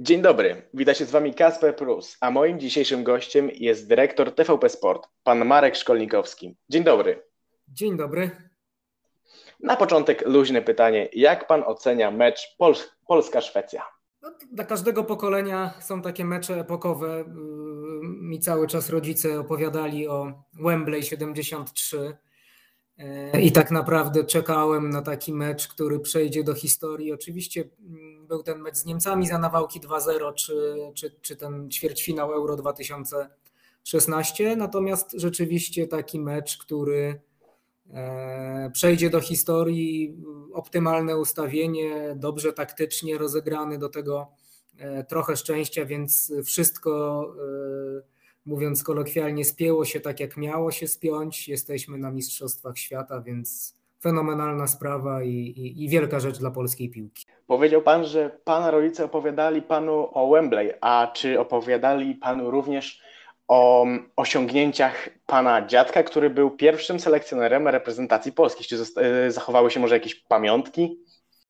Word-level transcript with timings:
Dzień 0.00 0.22
dobry, 0.22 0.62
witam 0.74 0.94
się 0.94 1.04
z 1.04 1.10
Wami 1.10 1.34
Kasper 1.34 1.76
Prus, 1.76 2.16
a 2.20 2.30
moim 2.30 2.60
dzisiejszym 2.60 3.04
gościem 3.04 3.50
jest 3.54 3.88
dyrektor 3.88 4.34
TVP 4.34 4.68
Sport, 4.68 5.08
pan 5.22 5.44
Marek 5.44 5.76
Szkolnikowski. 5.76 6.56
Dzień 6.68 6.84
dobry. 6.84 7.22
Dzień 7.68 7.96
dobry. 7.96 8.30
Na 9.60 9.76
początek 9.76 10.26
luźne 10.26 10.62
pytanie, 10.62 11.08
jak 11.12 11.46
pan 11.46 11.62
ocenia 11.66 12.10
mecz 12.10 12.56
Pol 12.58 12.74
Polska-Szwecja? 13.06 13.82
No, 14.22 14.30
dla 14.52 14.64
każdego 14.64 15.04
pokolenia 15.04 15.74
są 15.80 16.02
takie 16.02 16.24
mecze 16.24 16.60
epokowe. 16.60 17.24
Mi 18.02 18.40
cały 18.40 18.66
czas 18.66 18.90
rodzice 18.90 19.40
opowiadali 19.40 20.08
o 20.08 20.32
Wembley 20.52 21.02
73 21.02 22.16
E, 22.98 23.40
I 23.40 23.52
tak 23.52 23.70
naprawdę 23.70 24.24
czekałem 24.24 24.90
na 24.90 25.02
taki 25.02 25.32
mecz, 25.32 25.68
który 25.68 26.00
przejdzie 26.00 26.44
do 26.44 26.54
historii. 26.54 27.12
Oczywiście 27.12 27.60
mm, 27.60 28.07
był 28.28 28.42
ten 28.42 28.58
mecz 28.58 28.76
z 28.76 28.84
Niemcami 28.84 29.26
za 29.26 29.38
nawałki 29.38 29.80
2-0, 29.80 30.34
czy, 30.34 30.76
czy, 30.94 31.10
czy 31.20 31.36
ten 31.36 31.70
ćwierćfinał 31.70 32.32
Euro 32.32 32.56
2016. 32.56 34.56
Natomiast 34.56 35.12
rzeczywiście 35.16 35.86
taki 35.86 36.20
mecz, 36.20 36.58
który 36.58 37.20
e, 37.92 38.70
przejdzie 38.74 39.10
do 39.10 39.20
historii, 39.20 40.16
optymalne 40.52 41.18
ustawienie, 41.18 42.14
dobrze 42.16 42.52
taktycznie 42.52 43.18
rozegrany, 43.18 43.78
do 43.78 43.88
tego 43.88 44.28
e, 44.78 45.04
trochę 45.04 45.36
szczęścia, 45.36 45.84
więc 45.84 46.32
wszystko 46.44 47.24
mówiąc 48.48 48.82
kolokwialnie, 48.82 49.44
spięło 49.44 49.84
się 49.84 50.00
tak, 50.00 50.20
jak 50.20 50.36
miało 50.36 50.70
się 50.70 50.88
spiąć. 50.88 51.48
Jesteśmy 51.48 51.98
na 51.98 52.10
Mistrzostwach 52.10 52.78
Świata, 52.78 53.20
więc 53.20 53.76
fenomenalna 54.00 54.66
sprawa 54.66 55.22
i, 55.22 55.34
i, 55.34 55.84
i, 55.84 55.88
wielka 55.88 56.20
rzecz 56.20 56.38
dla 56.38 56.50
polskiej 56.50 56.90
piłki. 56.90 57.26
Powiedział 57.48 57.82
Pan, 57.82 58.04
że 58.04 58.30
Pana 58.44 58.70
rodzice 58.70 59.04
opowiadali 59.04 59.62
Panu 59.62 60.08
o 60.12 60.30
Wembley, 60.30 60.72
a 60.80 61.10
czy 61.14 61.40
opowiadali 61.40 62.14
Panu 62.14 62.50
również 62.50 63.02
o 63.48 63.86
osiągnięciach 64.16 65.08
Pana 65.26 65.66
dziadka, 65.66 66.02
który 66.02 66.30
był 66.30 66.50
pierwszym 66.50 67.00
selekcjonerem 67.00 67.68
reprezentacji 67.68 68.32
polskiej? 68.32 68.66
Czy 68.66 68.76
e, 68.96 69.30
zachowały 69.30 69.70
się 69.70 69.80
może 69.80 69.94
jakieś 69.94 70.14
pamiątki? 70.14 70.98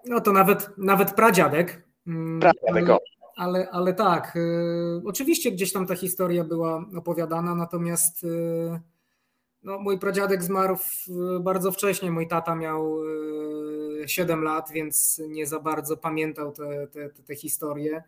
No 0.04 0.20
to 0.20 0.32
nawet, 0.32 0.70
nawet 0.78 1.12
pradziadek. 1.12 1.82
Mm, 2.06 2.40
pradziadek, 2.40 2.98
ale, 3.36 3.68
ale 3.70 3.94
tak, 3.94 4.36
y, 4.36 5.02
oczywiście 5.06 5.52
gdzieś 5.52 5.72
tam 5.72 5.86
ta 5.86 5.94
historia 5.94 6.44
była 6.44 6.84
opowiadana, 6.96 7.54
natomiast 7.54 8.24
y, 8.24 8.80
no, 9.62 9.78
mój 9.78 9.98
pradziadek 9.98 10.42
zmarł 10.42 10.76
bardzo 11.40 11.72
wcześnie. 11.72 12.10
Mój 12.10 12.28
tata 12.28 12.54
miał 12.54 12.96
7 14.06 14.40
y, 14.40 14.42
lat, 14.42 14.70
więc 14.72 15.22
nie 15.28 15.46
za 15.46 15.60
bardzo 15.60 15.96
pamiętał 15.96 16.52
te, 16.52 16.86
te, 16.86 17.10
te, 17.10 17.36
historie. 17.36 18.02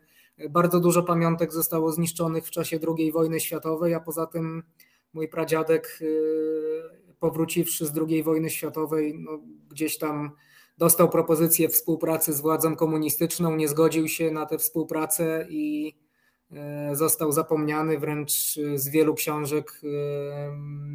Bardzo 0.49 0.79
dużo 0.79 1.03
pamiątek 1.03 1.53
zostało 1.53 1.91
zniszczonych 1.91 2.45
w 2.45 2.51
czasie 2.51 2.79
II 2.97 3.11
wojny 3.11 3.39
światowej, 3.39 3.93
a 3.93 3.99
poza 3.99 4.25
tym 4.25 4.63
mój 5.13 5.27
pradziadek, 5.27 5.99
powróciwszy 7.19 7.85
z 7.85 7.97
II 7.97 8.23
wojny 8.23 8.49
światowej, 8.49 9.19
no, 9.19 9.39
gdzieś 9.69 9.97
tam 9.97 10.31
dostał 10.77 11.09
propozycję 11.09 11.69
współpracy 11.69 12.33
z 12.33 12.41
władzą 12.41 12.75
komunistyczną, 12.75 13.55
nie 13.55 13.67
zgodził 13.67 14.07
się 14.07 14.31
na 14.31 14.45
tę 14.45 14.57
współpracę 14.57 15.47
i 15.49 15.95
e, 16.51 16.95
został 16.95 17.31
zapomniany, 17.31 17.99
wręcz 17.99 18.31
z 18.75 18.89
wielu 18.89 19.13
książek 19.13 19.81
e, 19.83 19.87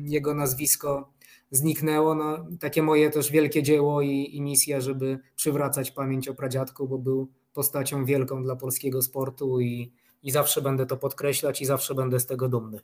jego 0.04 0.34
nazwisko 0.34 1.12
zniknęło. 1.50 2.14
No, 2.14 2.46
takie 2.60 2.82
moje 2.82 3.10
też 3.10 3.30
wielkie 3.30 3.62
dzieło 3.62 4.02
i, 4.02 4.30
i 4.32 4.40
misja, 4.40 4.80
żeby 4.80 5.18
przywracać 5.36 5.90
pamięć 5.90 6.28
o 6.28 6.34
pradziadku, 6.34 6.88
bo 6.88 6.98
był 6.98 7.28
postacią 7.54 8.04
wielką 8.04 8.42
dla 8.42 8.56
polskiego 8.56 9.02
sportu 9.02 9.60
i, 9.60 9.92
i 10.22 10.30
zawsze 10.30 10.62
będę 10.62 10.86
to 10.86 10.96
podkreślać 10.96 11.62
i 11.62 11.64
zawsze 11.64 11.94
będę 11.94 12.20
z 12.20 12.26
tego 12.26 12.48
dumny. 12.48 12.80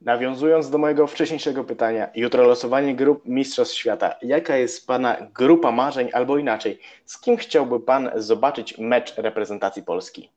Nawiązując 0.00 0.70
do 0.70 0.78
mojego 0.78 1.06
wcześniejszego 1.06 1.64
pytania, 1.64 2.10
jutro 2.14 2.46
losowanie 2.46 2.96
grup 2.96 3.26
Mistrzostw 3.26 3.74
Świata. 3.74 4.14
Jaka 4.22 4.56
jest 4.56 4.86
Pana 4.86 5.16
grupa 5.34 5.72
marzeń, 5.72 6.10
albo 6.12 6.38
inaczej, 6.38 6.78
z 7.04 7.20
kim 7.20 7.36
chciałby 7.36 7.80
Pan 7.80 8.10
zobaczyć 8.16 8.78
mecz 8.78 9.16
reprezentacji 9.16 9.82
Polski? 9.82 10.30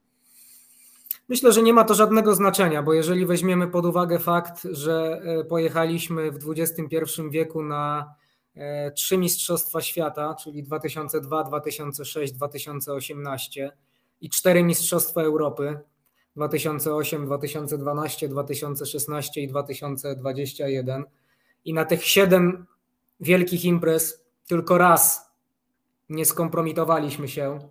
Myślę, 1.29 1.51
że 1.53 1.61
nie 1.61 1.73
ma 1.73 1.83
to 1.83 1.93
żadnego 1.93 2.35
znaczenia, 2.35 2.83
bo 2.83 2.93
jeżeli 2.93 3.25
weźmiemy 3.25 3.67
pod 3.67 3.85
uwagę 3.85 4.19
fakt, 4.19 4.67
że 4.71 5.21
e, 5.23 5.43
pojechaliśmy 5.43 6.31
w 6.31 6.51
XXI 6.51 7.21
wieku 7.29 7.63
na 7.63 8.13
e, 8.55 8.91
trzy 8.91 9.17
Mistrzostwa 9.17 9.81
Świata, 9.81 10.35
czyli 10.43 10.63
2002, 10.63 11.43
2006, 11.43 12.33
2018 12.33 13.71
i 14.21 14.29
cztery 14.29 14.63
Mistrzostwa 14.63 15.21
Europy, 15.21 15.79
2008, 16.35 17.25
2012, 17.25 18.29
2016 18.29 19.41
i 19.41 19.47
2021. 19.47 21.03
I 21.65 21.73
na 21.73 21.85
tych 21.85 22.03
siedem 22.03 22.65
wielkich 23.19 23.65
imprez 23.65 24.23
tylko 24.47 24.77
raz 24.77 25.31
nie 26.09 26.25
skompromitowaliśmy 26.25 27.27
się, 27.27 27.69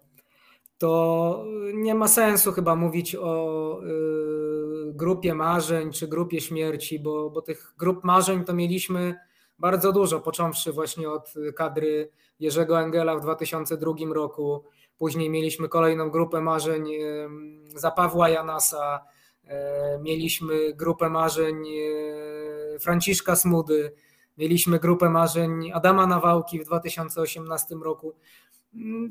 to 0.78 1.44
nie 1.74 1.94
ma 1.94 2.08
sensu 2.08 2.52
chyba 2.52 2.76
mówić 2.76 3.16
o 3.16 3.80
y, 3.82 4.92
grupie 4.92 5.34
marzeń 5.34 5.92
czy 5.92 6.08
grupie 6.08 6.40
śmierci, 6.40 7.00
bo, 7.00 7.30
bo 7.30 7.42
tych 7.42 7.74
grup 7.78 8.04
marzeń 8.04 8.44
to 8.44 8.54
mieliśmy 8.54 9.14
bardzo 9.58 9.92
dużo, 9.92 10.20
począwszy 10.20 10.72
właśnie 10.72 11.10
od 11.10 11.34
kadry 11.56 12.10
Jerzego 12.40 12.80
Engela 12.80 13.16
w 13.16 13.20
2002 13.20 13.94
roku, 14.14 14.64
Później 14.98 15.30
mieliśmy 15.30 15.68
kolejną 15.68 16.10
grupę 16.10 16.40
marzeń 16.40 16.90
za 17.74 17.90
Pawła 17.90 18.28
Janasa, 18.28 19.04
e, 19.44 19.98
mieliśmy 20.02 20.74
grupę 20.74 21.10
marzeń 21.10 21.64
Franciszka 22.80 23.36
Smudy, 23.36 23.92
mieliśmy 24.38 24.78
grupę 24.78 25.10
marzeń 25.10 25.72
Adama 25.72 26.06
Nawałki 26.06 26.60
w 26.60 26.64
2018 26.64 27.74
roku. 27.74 28.14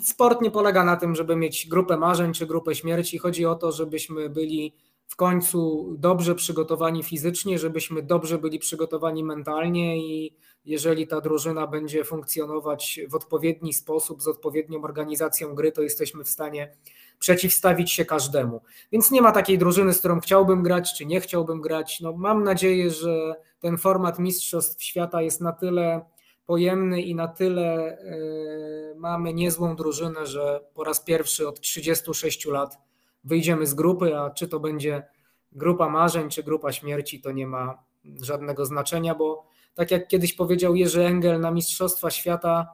Sport 0.01 0.41
nie 0.41 0.51
polega 0.51 0.83
na 0.83 0.95
tym, 0.95 1.15
żeby 1.15 1.35
mieć 1.35 1.67
grupę 1.67 1.97
marzeń 1.97 2.33
czy 2.33 2.47
grupę 2.47 2.75
śmierci. 2.75 3.17
Chodzi 3.17 3.45
o 3.45 3.55
to, 3.55 3.71
żebyśmy 3.71 4.29
byli 4.29 4.75
w 5.07 5.15
końcu 5.15 5.87
dobrze 5.97 6.35
przygotowani 6.35 7.03
fizycznie, 7.03 7.59
żebyśmy 7.59 8.03
dobrze 8.03 8.37
byli 8.37 8.59
przygotowani 8.59 9.23
mentalnie 9.23 9.97
i 9.97 10.35
jeżeli 10.65 11.07
ta 11.07 11.21
drużyna 11.21 11.67
będzie 11.67 12.03
funkcjonować 12.03 12.99
w 13.09 13.15
odpowiedni 13.15 13.73
sposób, 13.73 14.21
z 14.21 14.27
odpowiednią 14.27 14.83
organizacją 14.83 15.55
gry, 15.55 15.71
to 15.71 15.81
jesteśmy 15.81 16.23
w 16.23 16.29
stanie 16.29 16.71
przeciwstawić 17.19 17.91
się 17.91 18.05
każdemu. 18.05 18.61
Więc 18.91 19.11
nie 19.11 19.21
ma 19.21 19.31
takiej 19.31 19.57
drużyny, 19.57 19.93
z 19.93 19.99
którą 19.99 20.19
chciałbym 20.19 20.63
grać, 20.63 20.93
czy 20.97 21.05
nie 21.05 21.21
chciałbym 21.21 21.61
grać. 21.61 22.01
No, 22.01 22.13
mam 22.13 22.43
nadzieję, 22.43 22.91
że 22.91 23.35
ten 23.59 23.77
format 23.77 24.19
Mistrzostw 24.19 24.83
Świata 24.83 25.21
jest 25.21 25.41
na 25.41 25.51
tyle 25.51 26.05
pojemny 26.45 27.01
i 27.01 27.15
na 27.15 27.27
tyle 27.27 27.97
y, 27.99 28.95
mamy 28.97 29.33
niezłą 29.33 29.75
drużynę, 29.75 30.25
że 30.25 30.61
po 30.73 30.83
raz 30.83 30.99
pierwszy 30.99 31.47
od 31.47 31.59
36 31.59 32.45
lat 32.45 32.77
wyjdziemy 33.23 33.65
z 33.65 33.73
grupy, 33.73 34.17
a 34.17 34.29
czy 34.29 34.47
to 34.47 34.59
będzie 34.59 35.03
grupa 35.51 35.89
marzeń, 35.89 36.29
czy 36.29 36.43
grupa 36.43 36.71
śmierci, 36.71 37.21
to 37.21 37.31
nie 37.31 37.47
ma 37.47 37.83
żadnego 38.21 38.65
znaczenia, 38.65 39.15
bo 39.15 39.45
tak 39.73 39.91
jak 39.91 40.07
kiedyś 40.07 40.33
powiedział 40.33 40.75
Jerzy 40.75 41.05
Engel, 41.05 41.39
na 41.39 41.51
Mistrzostwa 41.51 42.11
Świata 42.11 42.67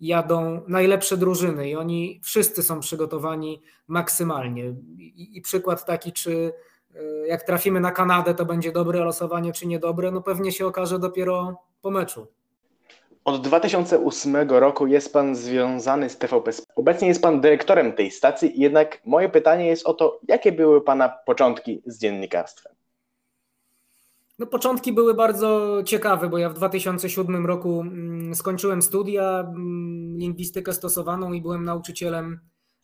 jadą 0.00 0.62
najlepsze 0.68 1.16
drużyny 1.16 1.70
i 1.70 1.76
oni 1.76 2.20
wszyscy 2.24 2.62
są 2.62 2.80
przygotowani 2.80 3.62
maksymalnie. 3.88 4.64
I, 4.98 5.36
i 5.36 5.40
przykład 5.40 5.86
taki, 5.86 6.12
czy 6.12 6.52
e, 6.94 7.26
jak 7.26 7.42
trafimy 7.42 7.80
na 7.80 7.90
Kanadę, 7.90 8.34
to 8.34 8.44
będzie 8.44 8.72
dobre 8.72 9.04
losowanie, 9.04 9.52
czy 9.52 9.66
niedobre, 9.66 10.10
no 10.10 10.22
pewnie 10.22 10.52
się 10.52 10.66
okaże 10.66 10.98
dopiero 10.98 11.56
po 11.82 11.90
meczu. 11.90 12.26
Od 13.24 13.42
2008 13.42 14.36
roku 14.36 14.86
jest 14.86 15.12
Pan 15.12 15.36
związany 15.36 16.10
z 16.10 16.18
TVP. 16.18 16.52
Obecnie 16.76 17.08
jest 17.08 17.22
Pan 17.22 17.40
dyrektorem 17.40 17.92
tej 17.92 18.10
stacji, 18.10 18.52
jednak 18.60 19.00
moje 19.04 19.28
pytanie 19.28 19.66
jest 19.66 19.86
o 19.86 19.94
to, 19.94 20.20
jakie 20.28 20.52
były 20.52 20.80
Pana 20.80 21.08
początki 21.08 21.82
z 21.86 21.98
dziennikarstwem? 21.98 22.78
No, 24.38 24.46
początki 24.46 24.92
były 24.92 25.14
bardzo 25.14 25.78
ciekawe, 25.84 26.28
bo 26.28 26.38
ja 26.38 26.48
w 26.48 26.54
2007 26.54 27.46
roku 27.46 27.80
mm, 27.80 28.34
skończyłem 28.34 28.82
studia, 28.82 29.40
mm, 29.40 30.18
lingwistykę 30.18 30.72
stosowaną 30.72 31.32
i 31.32 31.42
byłem 31.42 31.64
nauczycielem 31.64 32.40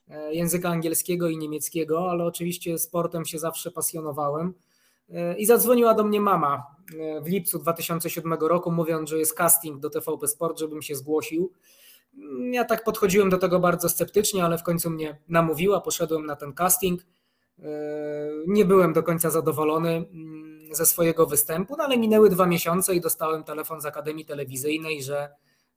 e, 0.09 0.35
języka 0.35 0.69
angielskiego 0.69 1.29
i 1.29 1.39
niemieckiego, 1.39 2.11
ale 2.11 2.25
oczywiście 2.25 2.79
sportem 2.79 3.25
się 3.25 3.39
zawsze 3.39 3.71
pasjonowałem. 3.71 4.55
E, 5.11 5.37
I 5.39 5.47
zadzwoniła 5.47 5.95
do 5.95 6.05
mnie 6.05 6.21
mama 6.21 6.67
e, 7.01 7.21
w 7.21 7.27
lipcu 7.27 7.59
2007 7.59 8.33
roku, 8.33 8.73
mówiąc, 8.73 9.11
że 9.11 9.19
jest 9.19 9.35
casting 9.35 9.81
do 9.81 9.91
TVP 9.91 10.29
Sport, 10.29 10.59
żebym 10.59 10.83
się 10.83 10.95
zgłosił. 10.95 11.53
Ja 12.51 12.65
tak 12.65 12.85
podchodziłem 12.85 13.31
do 13.31 13.39
tego 13.39 13.61
bardzo 13.61 13.89
sceptycznie, 13.89 14.45
ale 14.45 14.59
w 14.59 14.63
końcu 14.63 14.91
mnie 14.91 15.19
namówiła, 15.29 15.81
poszedłem 15.81 16.27
na 16.27 16.37
ten 16.37 16.53
casting. 16.53 17.01
Nie 18.47 18.65
byłem 18.65 18.93
do 18.93 19.03
końca 19.03 19.31
zadowolony 19.31 19.91
mm, 19.91 20.45
ze 20.75 20.87
swojego 20.87 21.27
występu, 21.27 21.77
no 21.79 21.85
ale 21.85 21.97
minęły 21.97 22.31
dwa 22.31 22.47
miesiące 22.47 22.95
i 22.95 23.01
dostałem 23.01 23.45
telefon 23.45 23.81
z 23.81 23.87
Akademii 23.87 24.25
Telewizyjnej, 24.25 25.03
że 25.03 25.29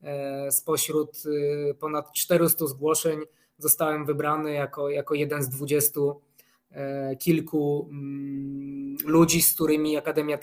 e, 0.01 0.51
spośród 0.51 1.23
e, 1.69 1.73
ponad 1.73 2.11
400 2.11 2.67
zgłoszeń 2.67 3.19
zostałem 3.57 4.05
wybrany 4.05 4.53
jako, 4.53 4.89
jako 4.89 5.13
jeden 5.13 5.43
z 5.43 5.49
dwudziestu 5.49 6.09
e, 6.09 6.26
kilku 7.19 7.87
mm, 7.91 8.97
ludzi, 9.05 9.41
z 9.41 9.53
którymi 9.53 9.97
Akademia 9.97 10.37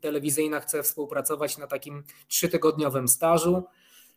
Telewizyjna 0.00 0.60
chce 0.60 0.82
współpracować 0.82 1.58
na 1.58 1.66
takim 1.66 2.02
trzytygodniowym 2.28 3.08
stażu. 3.08 3.62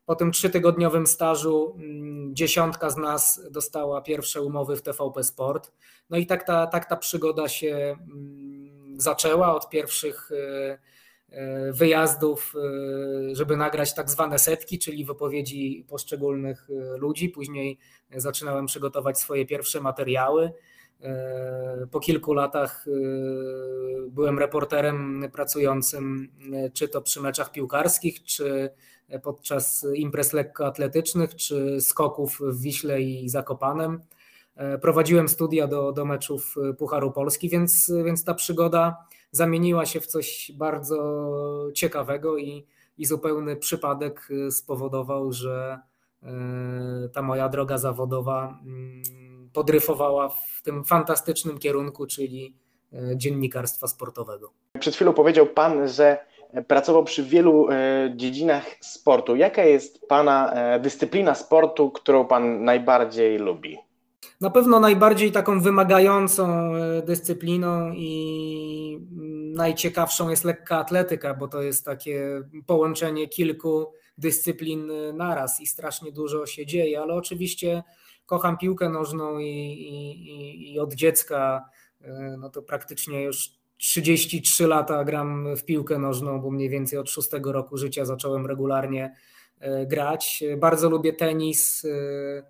Po 0.06 0.15
tym 0.15 0.31
trzytygodniowym 0.31 1.07
stażu 1.07 1.75
mm, 1.77 2.36
dziesiątka 2.36 2.89
z 2.89 2.98
nas 2.98 3.42
dostała 3.51 4.01
pierwsze 4.01 4.42
umowy 4.42 4.75
w 4.75 4.81
TVP 4.81 5.24
Sport. 5.24 5.71
No 6.09 6.18
i 6.18 6.25
tak 6.25 6.44
ta, 6.44 6.68
tak 6.68 6.86
ta 6.86 6.95
przygoda 6.95 7.48
się 7.48 7.75
mm, 7.75 8.71
zaczęła 9.01 9.56
od 9.56 9.69
pierwszych 9.69 10.31
e, 10.31 10.77
e, 11.30 11.74
wyjazdów, 11.74 12.54
e, 12.56 13.36
żeby 13.36 13.57
nagrać 13.57 13.94
tak 13.94 14.09
zwane 14.09 14.39
setki, 14.39 14.80
czyli 14.80 15.06
wypowiedzi 15.06 15.86
poszczególnych 15.89 16.68
ludzi. 16.97 17.30
Później 17.30 17.77
zaczynałem 18.15 18.65
przygotować 18.65 19.19
swoje 19.19 19.45
pierwsze 19.45 19.81
materiały. 19.81 20.51
Po 21.92 22.00
kilku 22.00 22.33
latach 22.33 22.86
byłem 24.09 24.39
reporterem 24.39 25.24
pracującym 25.33 26.27
czy 26.74 26.88
to 26.88 27.01
przy 27.01 27.21
meczach 27.21 27.51
piłkarskich, 27.51 28.24
czy 28.24 28.69
podczas 29.24 29.86
imprez 29.95 30.33
lekkoatletycznych 30.33 31.36
czy 31.36 31.81
skoków 31.81 32.39
w 32.42 32.62
Wiśle 32.62 33.01
i 33.01 33.30
Zakopanem. 33.30 34.01
E, 34.56 34.77
prowadziłem 34.77 35.27
studia 35.27 35.68
do, 35.68 35.92
do 35.92 36.06
meczów 36.06 36.56
Pucharu 36.77 37.12
Polski, 37.12 37.50
więc, 37.50 37.92
więc 38.06 38.24
ta 38.24 38.33
przygoda 38.33 39.07
zamieniła 39.31 39.86
się 39.86 40.01
w 40.01 40.07
coś 40.07 40.51
bardzo 40.56 41.71
ciekawego 41.74 42.38
i, 42.38 42.65
i 42.97 43.06
zupełny 43.06 43.56
przypadek 43.56 44.30
spowodował, 44.50 45.31
że 45.31 45.80
e, 46.24 46.30
ta 47.13 47.21
moja 47.21 47.50
droga 47.50 47.77
zawodowa 47.77 48.59
mm, 48.65 49.31
podryfowała 49.53 50.30
w 50.30 50.62
tym 50.63 50.86
fantastycznym 50.86 51.57
kierunku, 51.57 52.07
czyli 52.07 52.56
e, 52.94 53.18
dziennikarstwa 53.18 53.88
sportowego. 53.88 54.51
Przed 54.80 54.95
chwilą 54.95 55.13
powiedział 55.13 55.48
Pan, 55.48 55.88
że 55.88 56.18
pracował 56.68 57.03
przy 57.03 57.24
wielu 57.24 57.69
e, 57.69 58.13
dziedzinach 58.15 58.65
sportu. 58.81 59.36
Jaka 59.36 59.63
jest 59.63 60.07
Pana 60.07 60.53
e, 60.53 60.80
dyscyplina 60.80 61.36
sportu, 61.36 61.92
którą 61.92 62.25
Pan 62.25 62.63
najbardziej 62.63 63.38
lubi? 63.38 63.77
Na 64.42 64.50
pewno 64.50 64.80
najbardziej 64.80 65.31
taką 65.31 65.62
wymagającą 65.62 66.71
dyscypliną 67.06 67.92
i 67.92 69.00
najciekawszą 69.56 70.30
jest 70.30 70.44
lekka 70.44 70.77
atletyka, 70.77 71.33
bo 71.33 71.47
to 71.47 71.62
jest 71.62 71.86
takie 71.86 72.42
połączenie 72.65 73.27
kilku 73.27 73.92
dyscyplin 74.18 74.92
naraz 75.13 75.62
i 75.62 75.68
strasznie 75.68 76.12
dużo 76.12 76.45
się 76.45 76.65
dzieje, 76.65 77.01
ale 77.01 77.13
oczywiście 77.13 77.83
kocham 78.31 78.57
piłkę 78.57 78.89
nożną 78.89 79.39
i, 79.39 79.45
i, 79.45 80.74
i 80.74 80.80
od 80.80 80.94
dziecka 80.94 81.66
no 82.38 82.50
to 82.50 82.62
praktycznie 82.62 83.24
już 83.24 83.62
33 83.78 84.68
lata 84.68 85.04
gram 85.04 85.56
w 85.56 85.66
piłkę 85.66 86.00
nożną, 86.00 86.42
bo 86.42 86.51
mniej 86.51 86.69
więcej 86.69 87.00
od 87.00 87.10
szóstego 87.10 87.51
roku 87.51 87.78
życia 87.78 88.06
zacząłem 88.06 88.45
regularnie 88.45 89.16
e, 89.60 89.86
grać. 89.86 90.44
Bardzo 90.57 90.89
lubię 90.89 91.13
tenis, 91.13 91.86
e, 91.86 92.44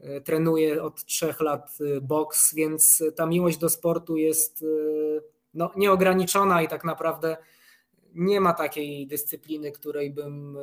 e, 0.00 0.20
trenuję 0.20 0.82
od 0.82 1.04
trzech 1.04 1.40
lat 1.40 1.78
boks, 2.02 2.54
więc 2.54 3.02
ta 3.16 3.26
miłość 3.26 3.58
do 3.58 3.68
sportu 3.68 4.16
jest 4.16 4.64
no, 5.54 5.70
nieograniczona 5.76 6.62
i 6.62 6.68
tak 6.68 6.84
naprawdę 6.84 7.36
nie 8.18 8.40
ma 8.40 8.52
takiej 8.52 9.06
dyscypliny, 9.06 9.72
której 9.72 10.10
bym 10.10 10.58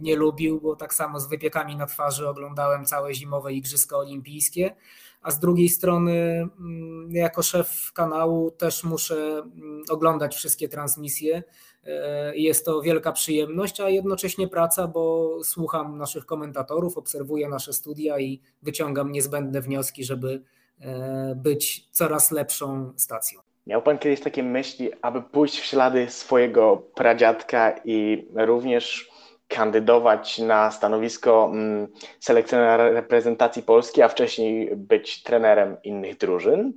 nie 0.00 0.16
lubił, 0.16 0.60
bo 0.60 0.76
tak 0.76 0.94
samo 0.94 1.20
z 1.20 1.28
wypiekami 1.28 1.76
na 1.76 1.86
twarzy 1.86 2.28
oglądałem 2.28 2.84
całe 2.84 3.14
zimowe 3.14 3.52
Igrzyska 3.52 3.96
Olimpijskie 3.96 4.74
a 5.22 5.30
z 5.30 5.38
drugiej 5.38 5.68
strony 5.68 6.12
mm, 6.12 7.10
jako 7.10 7.42
szef 7.42 7.92
kanału 7.92 8.50
też 8.50 8.84
muszę 8.84 9.16
mm, 9.16 9.82
oglądać 9.90 10.36
wszystkie 10.36 10.68
transmisje. 10.68 11.42
E, 11.84 12.36
jest 12.36 12.64
to 12.64 12.82
wielka 12.82 13.12
przyjemność, 13.12 13.80
a 13.80 13.88
jednocześnie 13.88 14.48
praca, 14.48 14.88
bo 14.88 15.30
słucham 15.44 15.98
naszych 15.98 16.26
komentatorów, 16.26 16.98
obserwuję 16.98 17.48
nasze 17.48 17.72
studia 17.72 18.18
i 18.18 18.40
wyciągam 18.62 19.12
niezbędne 19.12 19.60
wnioski, 19.60 20.04
żeby 20.04 20.42
e, 20.80 21.34
być 21.36 21.88
coraz 21.90 22.30
lepszą 22.30 22.92
stacją. 22.96 23.51
Miał 23.66 23.82
Pan 23.82 23.98
kiedyś 23.98 24.20
takie 24.20 24.42
myśli, 24.42 24.90
aby 25.02 25.22
pójść 25.22 25.60
w 25.60 25.64
ślady 25.64 26.10
swojego 26.10 26.76
pradziadka 26.94 27.74
i 27.84 28.28
również 28.34 29.10
kandydować 29.48 30.38
na 30.38 30.70
stanowisko 30.70 31.50
mm, 31.52 31.88
selekcjonera 32.20 32.90
reprezentacji 32.90 33.62
Polski, 33.62 34.02
a 34.02 34.08
wcześniej 34.08 34.76
być 34.76 35.22
trenerem 35.22 35.76
innych 35.84 36.16
drużyn? 36.16 36.72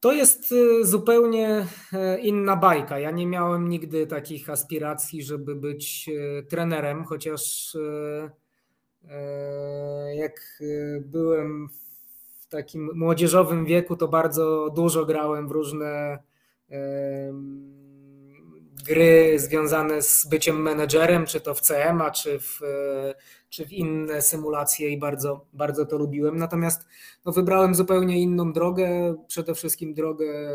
To 0.00 0.12
jest 0.12 0.52
y, 0.52 0.84
zupełnie 0.86 1.66
e, 1.92 2.18
inna 2.18 2.56
bajka. 2.56 2.98
Ja 2.98 3.10
nie 3.10 3.26
miałem 3.26 3.68
nigdy 3.68 4.06
takich 4.06 4.50
aspiracji, 4.50 5.22
żeby 5.22 5.54
być 5.56 6.08
e, 6.08 6.42
trenerem, 6.42 7.04
chociaż 7.04 7.74
e, 9.10 10.16
jak 10.16 10.40
byłem 11.00 11.68
w 11.68 11.83
takim 12.56 12.90
młodzieżowym 12.94 13.64
wieku, 13.64 13.96
to 13.96 14.08
bardzo 14.08 14.70
dużo 14.74 15.04
grałem 15.04 15.48
w 15.48 15.50
różne 15.50 16.18
gry 18.86 19.38
związane 19.38 20.02
z 20.02 20.26
byciem 20.26 20.62
menedżerem, 20.62 21.26
czy 21.26 21.40
to 21.40 21.54
w 21.54 21.60
CMA, 21.60 22.10
czy 22.10 22.38
w, 22.38 22.60
czy 23.48 23.66
w 23.66 23.72
inne 23.72 24.22
symulacje 24.22 24.88
i 24.88 24.98
bardzo, 24.98 25.46
bardzo 25.52 25.86
to 25.86 25.98
lubiłem. 25.98 26.36
Natomiast 26.36 26.86
no, 27.24 27.32
wybrałem 27.32 27.74
zupełnie 27.74 28.22
inną 28.22 28.52
drogę, 28.52 29.14
przede 29.26 29.54
wszystkim 29.54 29.94
drogę 29.94 30.50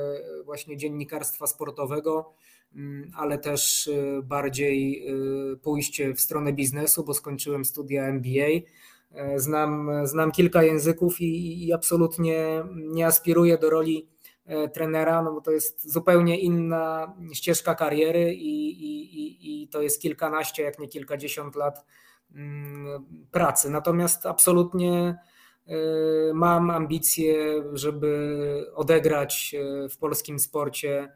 właśnie 0.45 0.78
dziennikarstwa 0.78 1.48
sportowego, 1.48 2.34
mm, 2.75 3.12
ale 3.16 3.38
też 3.38 3.88
y, 3.88 4.22
bardziej 4.24 5.06
pójście 5.62 6.13
w 6.13 6.22
stronę 6.22 6.54
biznesu, 6.54 7.04
bo 7.04 7.13
skończyłem 7.13 7.66
studia 7.66 8.07
MBA. 8.07 8.50
E, 9.12 9.40
znam, 9.40 9.90
znam 10.04 10.32
kilka 10.32 10.64
języków 10.64 11.22
i, 11.22 11.66
i 11.68 11.74
absolutnie 11.74 12.64
nie 12.76 13.06
aspiruję 13.06 13.58
do 13.58 13.70
roli 13.70 14.08
E, 14.50 14.70
trenera, 14.70 15.22
no 15.22 15.34
bo 15.34 15.42
to 15.42 15.52
jest 15.52 15.92
zupełnie 15.92 16.40
inna 16.40 17.14
ścieżka 17.34 17.76
kariery 17.76 18.34
i, 18.34 18.70
i, 18.70 19.64
i 19.64 19.68
to 19.68 19.82
jest 19.82 20.02
kilkanaście, 20.02 20.64
jak 20.64 20.80
nie 20.80 20.88
kilkadziesiąt 20.88 21.56
lat 21.56 21.86
mm, 22.36 23.06
pracy. 23.32 23.70
Natomiast 23.70 24.26
absolutnie 24.26 25.18
e, 25.68 25.76
mam 26.34 26.70
ambicje, 26.70 27.64
żeby 27.74 28.72
odegrać 28.76 29.56
w 29.92 29.98
polskim 29.98 30.40
sporcie 30.40 31.14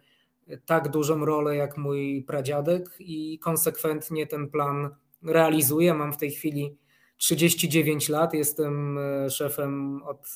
tak 0.66 0.90
dużą 0.90 1.26
rolę 1.26 1.56
jak 1.56 1.78
mój 1.78 2.24
pradziadek 2.28 2.90
i 3.00 3.40
konsekwentnie 3.40 4.28
ten 4.28 4.50
plan 4.50 4.96
realizuję. 5.24 5.94
Mam 5.94 6.14
w 6.14 6.18
tej 6.18 6.32
chwili 6.32 6.78
39 7.18 8.10
lat, 8.10 8.34
jestem 8.34 9.00
szefem 9.30 10.02
od 10.04 10.36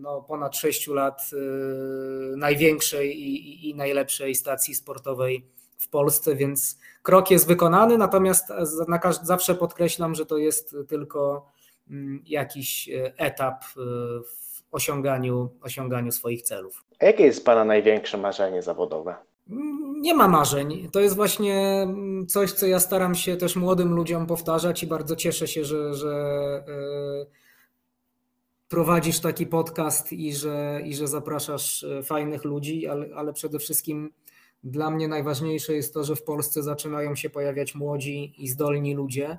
no, 0.00 0.22
ponad 0.22 0.56
6 0.56 0.88
lat 0.88 1.30
największej 2.36 3.20
i, 3.20 3.68
i, 3.70 3.74
najlepszej 3.74 4.34
stacji 4.34 4.74
sportowej 4.74 5.46
w 5.78 5.88
Polsce, 5.88 6.36
więc 6.36 6.78
krok 7.02 7.30
jest 7.30 7.48
wykonany, 7.48 7.98
natomiast 7.98 8.44
na 8.88 9.00
zawsze 9.22 9.54
podkreślam, 9.54 10.14
że 10.14 10.26
to 10.26 10.38
jest 10.38 10.76
tylko 10.88 11.50
mm, 11.90 12.22
jakiś 12.26 12.90
etap 13.16 13.64
w 13.64 14.62
osiąganiu, 14.70 15.50
osiąganiu 15.62 16.12
swoich 16.12 16.42
celów. 16.42 16.84
A 16.98 17.04
jakie 17.04 17.24
jest 17.24 17.44
Pana 17.44 17.64
największe 17.64 18.18
marzenie 18.18 18.62
zawodowe? 18.62 19.14
Nie 20.00 20.14
ma 20.14 20.28
marzeń. 20.28 20.88
To 20.92 21.00
jest 21.00 21.16
właśnie 21.16 21.82
mm, 21.82 22.26
coś, 22.26 22.52
co 22.52 22.66
ja 22.66 22.80
staram 22.80 23.14
się 23.14 23.36
też 23.36 23.56
młodym 23.56 23.94
ludziom 23.94 24.26
powtarzać 24.26 24.82
i 24.82 24.86
bardzo 24.86 25.16
cieszę 25.16 25.48
się, 25.48 25.64
że, 25.64 25.94
że 25.94 26.64
prowadzisz 28.70 29.20
taki 29.20 29.46
podcast 29.46 30.12
i 30.12 30.34
że, 30.34 30.80
i 30.84 30.94
że 30.94 31.08
zapraszasz 31.08 31.84
e, 31.84 32.02
fajnych 32.02 32.44
ludzi, 32.44 32.86
ale, 32.86 33.14
ale 33.16 33.32
przede 33.32 33.58
wszystkim 33.58 34.12
dla 34.64 34.90
mnie 34.90 35.08
najważniejsze 35.08 35.74
jest 35.74 35.94
to, 35.94 36.04
że 36.04 36.16
w 36.16 36.22
Polsce 36.22 36.62
zaczynają 36.62 37.14
się 37.14 37.30
pojawiać 37.30 37.74
młodzi 37.74 38.34
i 38.38 38.48
zdolni 38.48 38.94
ludzie. 38.94 39.38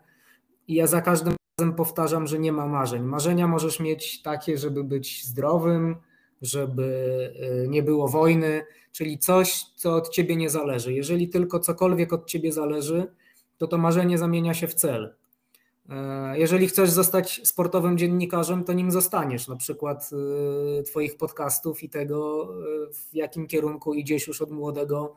I 0.67 0.73
ja 0.75 0.87
za 0.87 1.01
każdym 1.01 1.35
razem 1.59 1.75
powtarzam, 1.75 2.27
że 2.27 2.39
nie 2.39 2.51
ma 2.51 2.67
marzeń. 2.67 3.03
Marzenia 3.03 3.47
możesz 3.47 3.79
mieć 3.79 4.21
takie, 4.21 4.57
żeby 4.57 4.83
być 4.83 5.25
zdrowym, 5.25 5.95
żeby 6.41 7.33
e, 7.63 7.67
nie 7.67 7.83
było 7.83 8.07
wojny, 8.07 8.61
czyli 8.91 9.17
coś, 9.17 9.63
co 9.75 9.95
od 9.95 10.09
ciebie 10.09 10.35
nie 10.35 10.49
zależy. 10.49 10.93
Jeżeli 10.93 11.29
tylko 11.29 11.59
cokolwiek 11.59 12.13
od 12.13 12.25
ciebie 12.25 12.51
zależy, 12.51 13.07
to 13.57 13.67
to 13.67 13.77
marzenie 13.77 14.17
zamienia 14.17 14.53
się 14.53 14.67
w 14.67 14.73
cel. 14.73 15.15
E, 15.89 16.39
jeżeli 16.39 16.67
chcesz 16.67 16.89
zostać 16.89 17.41
sportowym 17.43 17.97
dziennikarzem, 17.97 18.63
to 18.63 18.73
nim 18.73 18.91
zostaniesz. 18.91 19.47
Na 19.47 19.55
przykład 19.55 20.09
e, 20.79 20.83
Twoich 20.83 21.17
podcastów 21.17 21.83
i 21.83 21.89
tego, 21.89 22.43
e, 22.43 22.93
w 22.93 23.13
jakim 23.13 23.47
kierunku 23.47 23.93
idziesz 23.93 24.27
już 24.27 24.41
od 24.41 24.51
młodego 24.51 25.15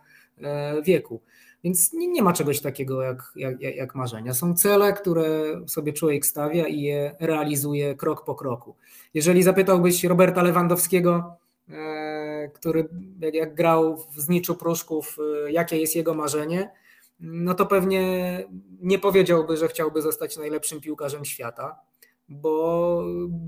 wieku. 0.84 1.22
Więc 1.64 1.92
nie, 1.92 2.08
nie 2.08 2.22
ma 2.22 2.32
czegoś 2.32 2.60
takiego 2.60 3.02
jak, 3.02 3.32
jak, 3.36 3.60
jak 3.60 3.94
marzenia. 3.94 4.34
Są 4.34 4.54
cele, 4.54 4.92
które 4.92 5.60
sobie 5.66 5.92
człowiek 5.92 6.26
stawia 6.26 6.66
i 6.66 6.80
je 6.80 7.16
realizuje 7.20 7.94
krok 7.94 8.24
po 8.24 8.34
kroku. 8.34 8.76
Jeżeli 9.14 9.42
zapytałbyś 9.42 10.04
Roberta 10.04 10.42
Lewandowskiego, 10.42 11.36
e, 11.68 12.50
który 12.54 12.88
jak, 13.32 13.54
grał 13.54 13.96
w 13.96 14.20
Zniczu 14.20 14.54
Pruszków, 14.54 15.16
e, 15.46 15.52
jakie 15.52 15.78
jest 15.78 15.96
jego 15.96 16.14
marzenie, 16.14 16.70
no 17.20 17.54
to 17.54 17.66
pewnie 17.66 18.44
nie 18.80 18.98
powiedziałby, 18.98 19.56
że 19.56 19.68
chciałby 19.68 20.02
zostać 20.02 20.36
najlepszym 20.36 20.80
piłkarzem 20.80 21.24
świata, 21.24 21.78
bo 22.28 23.04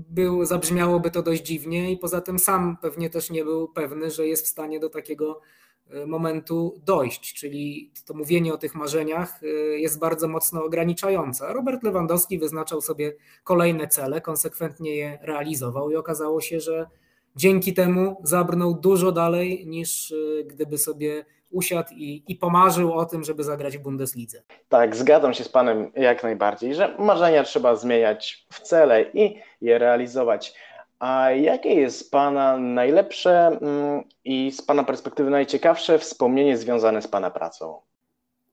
był, 0.09 0.45
zabrzmiałoby 0.45 1.11
to 1.11 1.23
dość 1.23 1.43
dziwnie 1.43 1.91
i 1.91 1.97
poza 1.97 2.21
tym 2.21 2.39
sam 2.39 2.77
pewnie 2.81 3.09
też 3.09 3.29
nie 3.29 3.43
był 3.43 3.67
pewny, 3.67 4.11
że 4.11 4.27
jest 4.27 4.45
w 4.45 4.49
stanie 4.49 4.79
do 4.79 4.89
takiego 4.89 5.41
momentu 6.07 6.81
dojść, 6.85 7.33
czyli 7.33 7.91
to 8.05 8.13
mówienie 8.13 8.53
o 8.53 8.57
tych 8.57 8.75
marzeniach 8.75 9.43
e, 9.43 9.47
jest 9.79 9.99
bardzo 9.99 10.27
mocno 10.27 10.63
ograniczające. 10.63 11.53
Robert 11.53 11.83
Lewandowski 11.83 12.39
wyznaczał 12.39 12.81
sobie 12.81 13.13
kolejne 13.43 13.87
cele, 13.87 14.21
konsekwentnie 14.21 14.95
je 14.95 15.19
realizował 15.21 15.91
i 15.91 15.95
okazało 15.95 16.41
się, 16.41 16.59
że 16.59 16.87
dzięki 17.35 17.73
temu 17.73 18.21
zabrnął 18.23 18.73
dużo 18.73 19.11
dalej 19.11 19.67
niż 19.67 20.11
e, 20.11 20.43
gdyby 20.43 20.77
sobie 20.77 21.25
usiadł 21.51 21.89
i, 21.93 22.23
i 22.27 22.35
pomarzył 22.35 22.93
o 22.93 23.05
tym, 23.05 23.23
żeby 23.23 23.43
zagrać 23.43 23.77
w 23.77 23.81
Bundeslidze. 23.81 24.43
Tak, 24.69 24.95
zgadzam 24.95 25.33
się 25.33 25.43
z 25.43 25.49
Panem 25.49 25.91
jak 25.95 26.23
najbardziej, 26.23 26.75
że 26.75 26.95
marzenia 26.99 27.43
trzeba 27.43 27.75
zmieniać 27.75 28.47
w 28.49 28.59
cele 28.59 29.05
i 29.13 29.35
je 29.61 29.77
realizować. 29.77 30.53
A 30.99 31.31
jakie 31.31 31.73
jest 31.73 32.11
Pana 32.11 32.57
najlepsze 32.57 33.47
mm, 33.47 34.03
i 34.25 34.51
z 34.51 34.61
Pana 34.61 34.83
perspektywy 34.83 35.29
najciekawsze 35.29 35.99
wspomnienie 35.99 36.57
związane 36.57 37.01
z 37.01 37.07
Pana 37.07 37.31
pracą? 37.31 37.81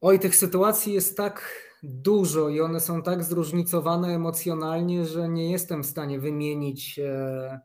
Oj, 0.00 0.18
tych 0.18 0.36
sytuacji 0.36 0.92
jest 0.92 1.16
tak 1.16 1.64
dużo 1.82 2.48
i 2.48 2.60
one 2.60 2.80
są 2.80 3.02
tak 3.02 3.24
zróżnicowane 3.24 4.08
emocjonalnie, 4.08 5.04
że 5.04 5.28
nie 5.28 5.50
jestem 5.50 5.82
w 5.82 5.86
stanie 5.86 6.18
wymienić 6.18 6.98
e, 6.98 7.60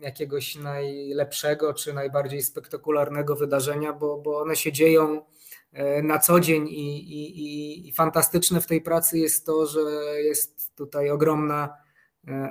jakiegoś 0.00 0.56
najlepszego 0.56 1.74
czy 1.74 1.92
najbardziej 1.92 2.42
spektakularnego 2.42 3.36
wydarzenia, 3.36 3.92
bo, 3.92 4.18
bo 4.18 4.40
one 4.40 4.56
się 4.56 4.72
dzieją 4.72 5.22
e, 5.72 6.02
na 6.02 6.18
co 6.18 6.40
dzień 6.40 6.68
i, 6.68 6.96
i, 6.96 7.88
i, 7.88 7.92
fantastyczne 7.92 8.60
w 8.60 8.66
tej 8.66 8.80
pracy 8.80 9.18
jest 9.18 9.46
to, 9.46 9.66
że 9.66 9.80
jest 10.22 10.76
tutaj 10.76 11.10
ogromna 11.10 11.85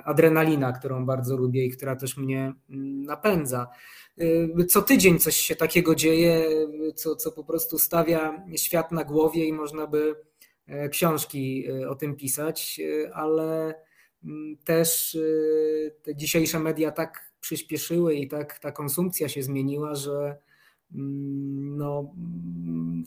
adrenalina, 0.04 0.72
którą 0.72 1.06
bardzo 1.06 1.36
lubię 1.36 1.64
i 1.64 1.70
która 1.70 1.96
też 1.96 2.16
mnie 2.16 2.54
mm, 2.70 3.02
napędza. 3.02 3.66
E, 4.58 4.64
co 4.64 4.82
tydzień 4.82 5.18
coś 5.18 5.36
się 5.36 5.56
takiego 5.56 5.94
dzieje, 5.94 6.44
co, 6.94 7.16
co 7.16 7.32
po 7.32 7.44
prostu 7.44 7.78
stawia 7.78 8.44
świat 8.56 8.92
na 8.92 9.04
głowie 9.04 9.44
i 9.44 9.52
można 9.52 9.86
by 9.86 10.14
e, 10.66 10.88
książki 10.88 11.64
o 11.88 11.94
tym 11.94 12.16
pisać, 12.16 12.80
ale 13.12 13.74
mm, 14.24 14.56
też 14.64 15.18
te 16.02 16.16
dzisiejsze 16.16 16.60
media 16.60 16.90
tak 16.90 17.32
przyspieszyły 17.40 18.14
i 18.14 18.28
tak 18.28 18.58
ta 18.58 18.72
konsumpcja 18.72 19.28
się 19.28 19.42
zmieniła, 19.42 19.94
że 19.94 20.36
no, 20.90 22.14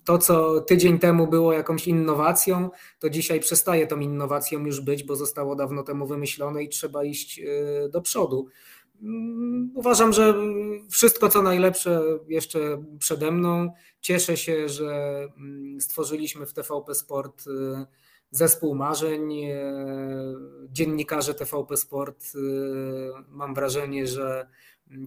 to, 0.06 0.18
co 0.18 0.62
tydzień 0.62 1.00
temu 1.00 1.28
było 1.28 1.54
jakąś 1.54 1.88
innowacją, 1.88 2.70
to 3.00 3.10
dzisiaj 3.10 3.40
przestaje 3.40 3.88
tą 3.88 4.00
innowacją 4.00 4.66
już 4.66 4.82
być, 4.82 5.04
bo 5.04 5.16
zostało 5.16 5.56
dawno 5.56 5.84
temu 5.84 6.08
wymyślone 6.08 6.64
i 6.64 6.70
trzeba 6.70 7.04
iść 7.04 7.40
y, 7.40 7.90
do 7.90 8.02
przodu. 8.02 8.48
Mm, 9.02 9.72
uważam, 9.76 10.14
że 10.14 10.34
wszystko 10.90 11.30
co 11.30 11.42
najlepsze 11.42 12.02
jeszcze 12.28 12.84
przede 13.00 13.32
mną. 13.32 13.72
Cieszę 14.02 14.38
się, 14.38 14.70
że 14.70 15.24
mm, 15.38 15.82
stworzyliśmy 15.82 16.46
w 16.46 16.54
TVP 16.54 16.96
Sport 16.96 17.48
y, 17.48 17.52
zespół 18.32 18.76
marzeń. 18.76 19.34
Y, 19.34 19.56
dziennikarze 20.72 21.34
TVP 21.34 21.78
Sport, 21.78 22.26
mam 23.30 23.54
wrażenie, 23.54 24.08
że 24.08 24.48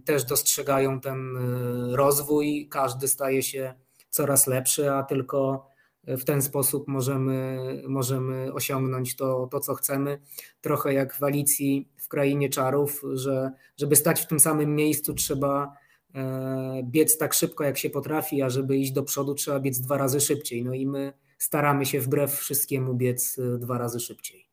też 0.04 0.24
dostrzegają 0.24 1.00
ten 1.00 1.36
y, 1.36 1.96
rozwój. 1.96 2.68
Każdy 2.70 3.08
staje 3.08 3.42
się 3.42 3.74
coraz 4.10 4.46
lepszy, 4.46 4.92
a 4.92 5.02
tylko 5.02 5.66
w 6.06 6.24
ten 6.24 6.42
sposób 6.42 6.88
możemy, 6.88 7.58
możemy 7.88 8.52
osiągnąć 8.52 9.16
to, 9.16 9.48
to, 9.50 9.60
co 9.60 9.74
chcemy. 9.74 10.20
Trochę 10.60 10.94
jak 10.94 11.14
w 11.14 11.22
Alicji 11.22 11.88
w 11.96 12.08
Krainie 12.08 12.48
Czarów, 12.48 13.02
że 13.12 13.50
żeby 13.76 13.96
stać 13.96 14.20
w 14.20 14.26
tym 14.26 14.40
samym 14.40 14.76
miejscu 14.76 15.14
trzeba 15.14 15.72
e, 16.14 16.82
biec 16.84 17.18
tak 17.18 17.34
szybko, 17.34 17.64
jak 17.64 17.78
się 17.78 17.90
potrafi, 17.90 18.42
a 18.42 18.50
żeby 18.50 18.76
iść 18.76 18.92
do 18.92 19.02
przodu 19.02 19.34
trzeba 19.34 19.60
biec 19.60 19.80
dwa 19.80 19.98
razy 19.98 20.20
szybciej. 20.20 20.64
No 20.64 20.74
i 20.74 20.86
my 20.86 21.12
staramy 21.38 21.86
się 21.86 22.00
wbrew 22.00 22.34
wszystkiemu 22.34 22.94
biec 22.94 23.38
e, 23.38 23.58
dwa 23.58 23.78
razy 23.78 24.00
szybciej 24.00 24.51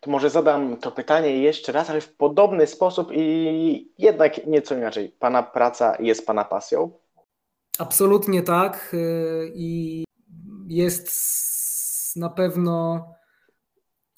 to 0.00 0.10
może 0.10 0.30
zadam 0.30 0.76
to 0.76 0.92
pytanie 0.92 1.42
jeszcze 1.42 1.72
raz, 1.72 1.90
ale 1.90 2.00
w 2.00 2.16
podobny 2.16 2.66
sposób 2.66 3.08
i 3.12 3.92
jednak 3.98 4.46
nieco 4.46 4.76
inaczej. 4.76 5.08
Pana 5.18 5.42
praca 5.42 5.96
jest 6.00 6.26
Pana 6.26 6.44
pasją? 6.44 6.90
Absolutnie 7.78 8.42
tak. 8.42 8.90
Y, 8.94 9.52
I 9.54 10.04
jest 10.68 11.10
na 12.16 12.28
pewno 12.30 13.04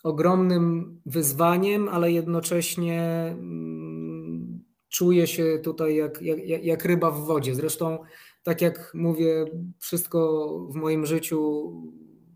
ogromnym 0.04 1.00
wyzwaniem, 1.06 1.88
ale 1.88 2.12
jednocześnie 2.12 3.02
mm, 3.38 4.64
czuję 4.88 5.26
się 5.26 5.58
tutaj 5.64 5.96
jak, 5.96 6.22
jak, 6.22 6.64
jak 6.64 6.84
ryba 6.84 7.10
w 7.10 7.24
wodzie. 7.24 7.54
Zresztą, 7.54 7.98
tak 8.42 8.60
jak 8.60 8.92
mówię, 8.94 9.44
wszystko 9.78 10.48
w 10.70 10.74
moim 10.74 11.06
życiu 11.06 11.72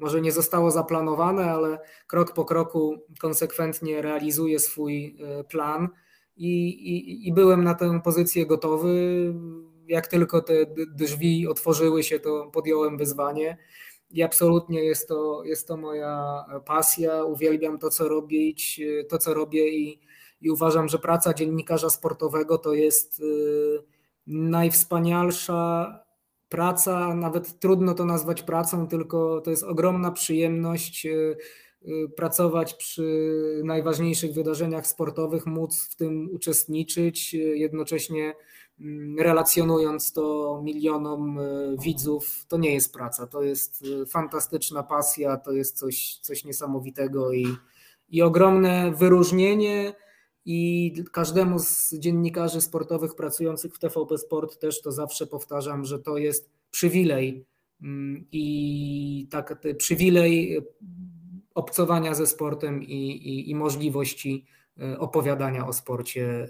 może 0.00 0.20
nie 0.20 0.32
zostało 0.32 0.70
zaplanowane, 0.70 1.50
ale 1.52 1.78
krok 2.06 2.32
po 2.32 2.44
kroku 2.44 2.98
konsekwentnie 3.20 4.02
realizuje 4.02 4.58
swój 4.58 5.16
e, 5.20 5.44
plan 5.44 5.88
i, 6.36 6.68
i, 6.68 7.28
i 7.28 7.32
byłem 7.32 7.64
na 7.64 7.74
tę 7.74 8.00
pozycję 8.04 8.46
gotowy. 8.46 8.94
Jak 9.88 10.06
tylko 10.06 10.42
te 10.42 10.54
drzwi 10.94 11.48
otworzyły 11.48 12.02
się, 12.02 12.20
to 12.20 12.50
podjąłem 12.52 12.98
wyzwanie. 12.98 13.58
I 14.10 14.22
absolutnie 14.22 14.84
jest 14.84 15.08
to, 15.08 15.44
jest 15.44 15.68
to 15.68 15.76
moja 15.76 16.44
pasja. 16.66 17.24
Uwielbiam 17.24 17.78
to, 17.78 17.90
co 17.90 18.08
robić, 18.08 18.80
to, 19.08 19.18
co 19.18 19.34
robię 19.34 19.68
i, 19.68 20.00
i 20.40 20.50
uważam, 20.50 20.88
że 20.88 20.98
praca 20.98 21.34
dziennikarza 21.34 21.90
sportowego 21.90 22.58
to 22.58 22.74
jest 22.74 23.20
e, 23.20 23.24
najwspanialsza 24.26 26.05
praca, 26.48 27.14
nawet 27.14 27.58
trudno 27.58 27.94
to 27.94 28.04
nazwać 28.04 28.42
pracą, 28.42 28.88
tylko 28.88 29.40
to 29.40 29.50
jest 29.50 29.62
ogromna 29.62 30.10
przyjemność 30.10 31.06
y, 31.06 31.36
y, 31.88 32.08
pracować 32.16 32.74
przy 32.74 33.60
najważniejszych 33.64 34.32
wydarzeniach 34.32 34.86
sportowych, 34.86 35.46
móc 35.46 35.88
w 35.90 35.96
tym 35.96 36.28
uczestniczyć, 36.32 37.34
y, 37.34 37.38
jednocześnie 37.38 38.34
mm, 38.80 39.18
relacjonując 39.18 40.12
to 40.12 40.60
milionom 40.64 41.38
widzów. 41.82 42.44
To 42.48 42.56
nie 42.58 42.74
jest 42.74 42.92
praca, 42.92 43.26
to 43.26 43.42
jest 43.42 43.84
fantastyczna 44.08 44.82
pasja, 44.82 45.36
to 45.36 45.52
jest 45.52 45.78
coś, 45.78 46.18
coś 46.22 46.44
niesamowitego 46.44 47.32
i, 47.32 47.46
i 48.08 48.22
ogromne 48.22 48.92
wyróżnienie. 48.96 49.94
I 50.48 50.92
każdemu 51.12 51.58
z 51.58 51.94
dziennikarzy 51.94 52.60
sportowych 52.60 53.14
pracujących 53.14 53.74
w 53.74 53.78
TVP 53.78 54.18
Sport 54.18 54.58
też 54.58 54.82
to 54.82 54.92
zawsze 54.92 55.26
powtarzam, 55.26 55.84
że 55.84 55.98
to 55.98 56.16
jest 56.16 56.50
przywilej 56.70 57.44
mm, 57.82 58.26
i 58.32 59.28
tak 59.30 59.58
przywilej 59.78 60.58
obcowania 61.54 62.14
ze 62.14 62.26
sportem 62.26 62.82
i, 62.82 63.10
i, 63.10 63.50
i 63.50 63.54
możliwości 63.54 64.46
e, 64.80 64.98
opowiadania 64.98 65.66
o 65.66 65.72
sporcie 65.72 66.24
e, 66.24 66.48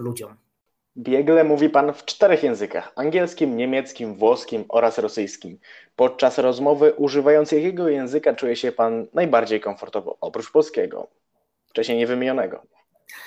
ludziom. 0.00 0.36
Biegle 0.96 1.44
mówi 1.44 1.70
Pan 1.70 1.92
w 1.92 2.04
czterech 2.04 2.42
językach: 2.42 2.92
angielskim, 2.96 3.56
niemieckim, 3.56 4.14
włoskim 4.14 4.64
oraz 4.68 4.98
rosyjskim. 4.98 5.58
Podczas 5.96 6.38
rozmowy 6.38 6.92
używając 6.92 7.52
jakiego 7.52 7.88
języka 7.88 8.34
czuje 8.34 8.56
się 8.56 8.72
Pan 8.72 9.06
najbardziej 9.14 9.60
komfortowo, 9.60 10.16
oprócz 10.20 10.52
polskiego, 10.52 11.08
wcześniej 11.66 11.98
niewymienionego? 11.98 12.62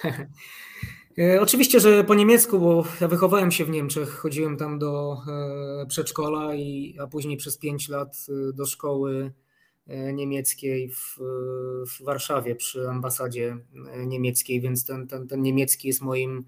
E, 1.20 1.42
oczywiście, 1.42 1.80
że 1.80 2.04
po 2.04 2.16
niemiecku, 2.16 2.60
bo 2.60 2.86
ja 3.02 3.08
wychowałem 3.08 3.52
się 3.52 3.66
w 3.66 3.70
Niemczech, 3.70 4.10
chodziłem 4.10 4.58
tam 4.58 4.80
do 4.80 5.18
e, 5.28 5.86
przedszkola, 5.86 6.56
i, 6.56 6.96
a 7.00 7.08
później 7.08 7.38
przez 7.38 7.58
pięć 7.58 7.90
lat 7.90 8.26
e, 8.30 8.54
do 8.54 8.66
szkoły 8.66 9.34
niemieckiej 10.14 10.90
w, 10.90 11.20
w 11.88 12.04
Warszawie 12.04 12.56
przy 12.56 12.90
ambasadzie 12.90 13.58
niemieckiej, 14.08 14.62
więc 14.62 14.86
ten, 14.86 15.08
ten, 15.08 15.28
ten 15.28 15.42
niemiecki 15.42 15.88
jest 15.88 16.02
moim 16.02 16.46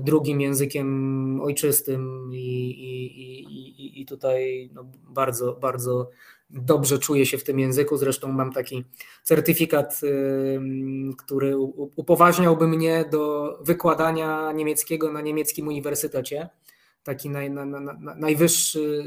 drugim 0.00 0.40
językiem 0.40 1.40
ojczystym 1.40 2.30
i, 2.32 2.70
i, 2.70 3.42
i, 3.84 4.00
i 4.00 4.06
tutaj 4.06 4.70
no 4.72 4.90
bardzo, 5.08 5.52
bardzo 5.52 6.10
dobrze 6.50 6.98
czuję 6.98 7.26
się 7.26 7.38
w 7.38 7.44
tym 7.44 7.58
języku. 7.58 7.96
Zresztą 7.96 8.32
mam 8.32 8.52
taki 8.52 8.84
certyfikat, 9.22 10.00
który 11.18 11.58
upoważniałby 11.96 12.68
mnie 12.68 13.04
do 13.10 13.52
wykładania 13.62 14.52
niemieckiego 14.52 15.12
na 15.12 15.20
niemieckim 15.20 15.68
uniwersytecie. 15.68 16.48
taki 17.02 17.30
naj, 17.30 17.50
na, 17.50 17.64
na, 17.64 17.80
na, 17.80 18.14
najwyższy 18.14 19.04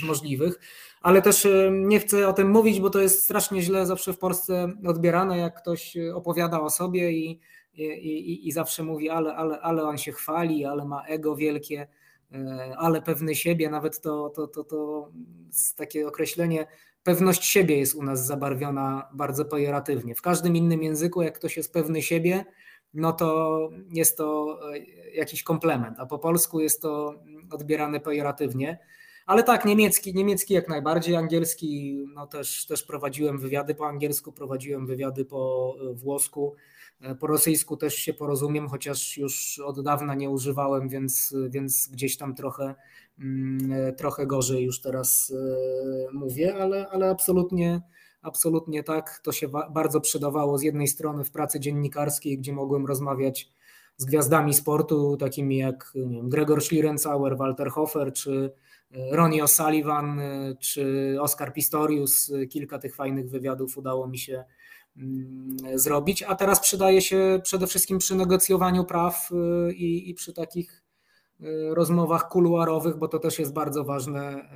z 0.00 0.02
możliwych. 0.02 0.60
Ale 1.02 1.22
też 1.22 1.48
nie 1.70 2.00
chcę 2.00 2.28
o 2.28 2.32
tym 2.32 2.50
mówić, 2.50 2.80
bo 2.80 2.90
to 2.90 3.00
jest 3.00 3.22
strasznie 3.22 3.62
źle 3.62 3.86
zawsze 3.86 4.12
w 4.12 4.18
Polsce 4.18 4.72
odbierane, 4.86 5.38
jak 5.38 5.62
ktoś 5.62 5.96
opowiada 6.14 6.60
o 6.60 6.70
sobie 6.70 7.12
i, 7.12 7.40
i, 7.74 7.84
i, 7.84 8.48
i 8.48 8.52
zawsze 8.52 8.82
mówi, 8.82 9.10
ale, 9.10 9.34
ale, 9.34 9.60
ale 9.60 9.82
on 9.82 9.98
się 9.98 10.12
chwali, 10.12 10.64
ale 10.64 10.84
ma 10.84 11.04
ego 11.06 11.36
wielkie 11.36 11.88
ale 12.78 13.02
pewny 13.02 13.34
siebie, 13.34 13.70
nawet 13.70 14.00
to, 14.00 14.30
to, 14.30 14.46
to, 14.46 14.64
to 14.64 15.08
takie 15.76 16.08
określenie 16.08 16.66
pewność 17.02 17.44
siebie 17.44 17.78
jest 17.78 17.94
u 17.94 18.02
nas 18.02 18.26
zabarwiona 18.26 19.08
bardzo 19.12 19.44
pejoratywnie. 19.44 20.14
W 20.14 20.22
każdym 20.22 20.56
innym 20.56 20.82
języku, 20.82 21.22
jak 21.22 21.34
ktoś 21.34 21.56
jest 21.56 21.72
pewny 21.72 22.02
siebie, 22.02 22.44
no 22.94 23.12
to 23.12 23.70
jest 23.92 24.16
to 24.16 24.58
e, 24.74 24.78
jakiś 25.14 25.42
komplement, 25.42 26.00
a 26.00 26.06
po 26.06 26.18
polsku 26.18 26.60
jest 26.60 26.82
to 26.82 27.14
odbierane 27.50 28.00
pejoratywnie. 28.00 28.78
Ale 29.26 29.42
tak, 29.42 29.64
niemiecki, 29.64 30.14
niemiecki 30.14 30.54
jak 30.54 30.68
najbardziej, 30.68 31.16
angielski, 31.16 31.98
no 32.14 32.26
też, 32.26 32.66
też 32.66 32.82
prowadziłem 32.82 33.38
wywiady 33.38 33.74
po 33.74 33.88
angielsku, 33.88 34.32
prowadziłem 34.32 34.86
wywiady 34.86 35.24
po 35.24 35.74
e, 35.80 35.94
włosku, 35.94 36.54
e, 36.56 36.79
po 37.20 37.26
rosyjsku 37.26 37.76
też 37.76 37.94
się 37.94 38.14
porozumiem, 38.14 38.68
chociaż 38.68 39.16
już 39.16 39.58
od 39.58 39.82
dawna 39.82 40.14
nie 40.14 40.30
używałem, 40.30 40.88
więc, 40.88 41.34
więc 41.50 41.88
gdzieś 41.88 42.16
tam 42.16 42.34
trochę 42.34 42.74
Mm, 43.20 43.72
e, 43.72 43.92
trochę 43.92 44.26
gorzej 44.26 44.64
już 44.64 44.80
teraz 44.80 45.32
e, 45.36 46.12
mówię, 46.12 46.54
ale, 46.54 46.88
ale 46.88 47.10
absolutnie, 47.10 47.80
absolutnie 48.22 48.82
tak. 48.82 49.20
To 49.24 49.32
się 49.32 49.48
bardzo 49.70 50.00
przydawało 50.00 50.58
z 50.58 50.62
jednej 50.62 50.88
strony 50.88 51.24
w 51.24 51.30
pracy 51.30 51.60
dziennikarskiej, 51.60 52.38
gdzie 52.38 52.52
mogłem 52.52 52.86
rozmawiać 52.86 53.52
z 53.96 54.04
gwiazdami 54.04 54.54
sportu, 54.54 55.16
takimi 55.16 55.56
jak 55.58 55.92
wiem, 55.94 56.28
Gregor 56.28 56.62
Schlierenzauer, 56.62 57.36
Walter 57.36 57.68
Hofer, 57.68 58.12
czy 58.12 58.52
e, 58.92 59.16
Ronnie 59.16 59.44
O'Sullivan, 59.44 60.20
czy 60.60 61.16
Oscar 61.20 61.52
Pistorius. 61.52 62.32
Kilka 62.50 62.78
tych 62.78 62.94
fajnych 62.94 63.30
wywiadów 63.30 63.78
udało 63.78 64.08
mi 64.08 64.18
się 64.18 64.44
zrobić, 65.74 66.22
a 66.22 66.34
teraz 66.34 66.60
przydaje 66.60 67.02
się 67.02 67.40
przede 67.42 67.66
wszystkim 67.66 67.98
przy 67.98 68.14
negocjowaniu 68.14 68.84
praw 68.84 69.30
i, 69.74 70.10
i 70.10 70.14
przy 70.14 70.32
takich 70.32 70.82
Y, 71.42 71.74
rozmowach 71.74 72.28
kuluarowych, 72.28 72.96
bo 72.96 73.08
to 73.08 73.18
też 73.18 73.38
jest 73.38 73.52
bardzo 73.52 73.84
ważne, 73.84 74.50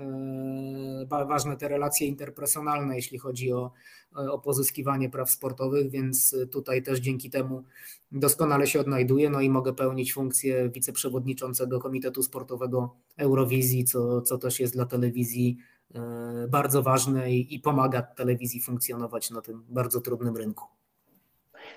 y, 1.03 1.27
ważne 1.27 1.57
te 1.57 1.69
relacje 1.69 2.07
interpersonalne, 2.07 2.97
jeśli 2.97 3.19
chodzi 3.19 3.53
o, 3.53 3.73
o 4.15 4.39
pozyskiwanie 4.39 5.11
praw 5.11 5.31
sportowych, 5.31 5.91
więc 5.91 6.37
tutaj 6.53 6.83
też 6.83 6.99
dzięki 7.01 7.31
temu 7.31 7.65
doskonale 8.13 8.67
się 8.67 8.81
odnajduję, 8.81 9.31
no 9.31 9.41
i 9.41 9.51
mogę 9.51 9.75
pełnić 9.75 10.13
funkcję 10.15 10.71
wiceprzewodniczącego 10.71 11.81
Komitetu 11.81 12.23
Sportowego 12.23 12.97
Eurowizji, 13.17 13.85
co, 13.85 14.23
co 14.23 14.39
też 14.39 14.61
jest 14.61 14.75
dla 14.75 14.87
telewizji 14.87 15.57
y, 15.59 15.74
bardzo 16.49 16.83
ważne 16.83 17.33
i, 17.33 17.55
i 17.55 17.61
pomaga 17.61 18.03
telewizji 18.03 18.61
funkcjonować 18.61 19.31
na 19.31 19.43
tym 19.43 19.65
bardzo 19.69 20.01
trudnym 20.01 20.37
rynku 20.37 20.65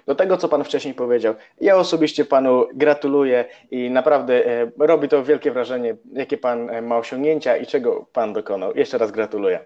do 0.07 0.15
tego, 0.15 0.37
co 0.37 0.49
Pan 0.49 0.63
wcześniej 0.63 0.93
powiedział. 0.93 1.35
Ja 1.61 1.77
osobiście 1.77 2.25
Panu 2.25 2.65
gratuluję 2.75 3.45
i 3.71 3.89
naprawdę 3.89 4.45
e, 4.45 4.71
robi 4.77 5.09
to 5.09 5.23
wielkie 5.23 5.51
wrażenie, 5.51 5.97
jakie 6.13 6.37
Pan 6.37 6.69
e, 6.69 6.81
ma 6.81 6.97
osiągnięcia 6.97 7.57
i 7.57 7.67
czego 7.67 8.05
Pan 8.13 8.33
dokonał. 8.33 8.75
Jeszcze 8.75 8.97
raz 8.97 9.11
gratuluję. 9.11 9.65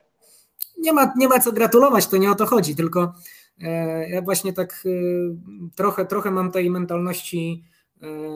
Nie 0.78 0.94
ma, 0.94 1.14
nie 1.18 1.28
ma 1.28 1.40
co 1.40 1.52
gratulować, 1.52 2.08
to 2.08 2.18
nie 2.18 2.32
o 2.32 2.36
to 2.36 2.46
chodzi, 2.46 2.76
tylko 2.76 3.14
e, 3.62 4.10
ja 4.10 4.22
właśnie 4.22 4.54
tak 4.54 4.84
trochę, 5.76 6.06
trochę 6.06 6.32
mam 6.32 6.52
tej 6.52 6.70
mentalności 6.70 7.64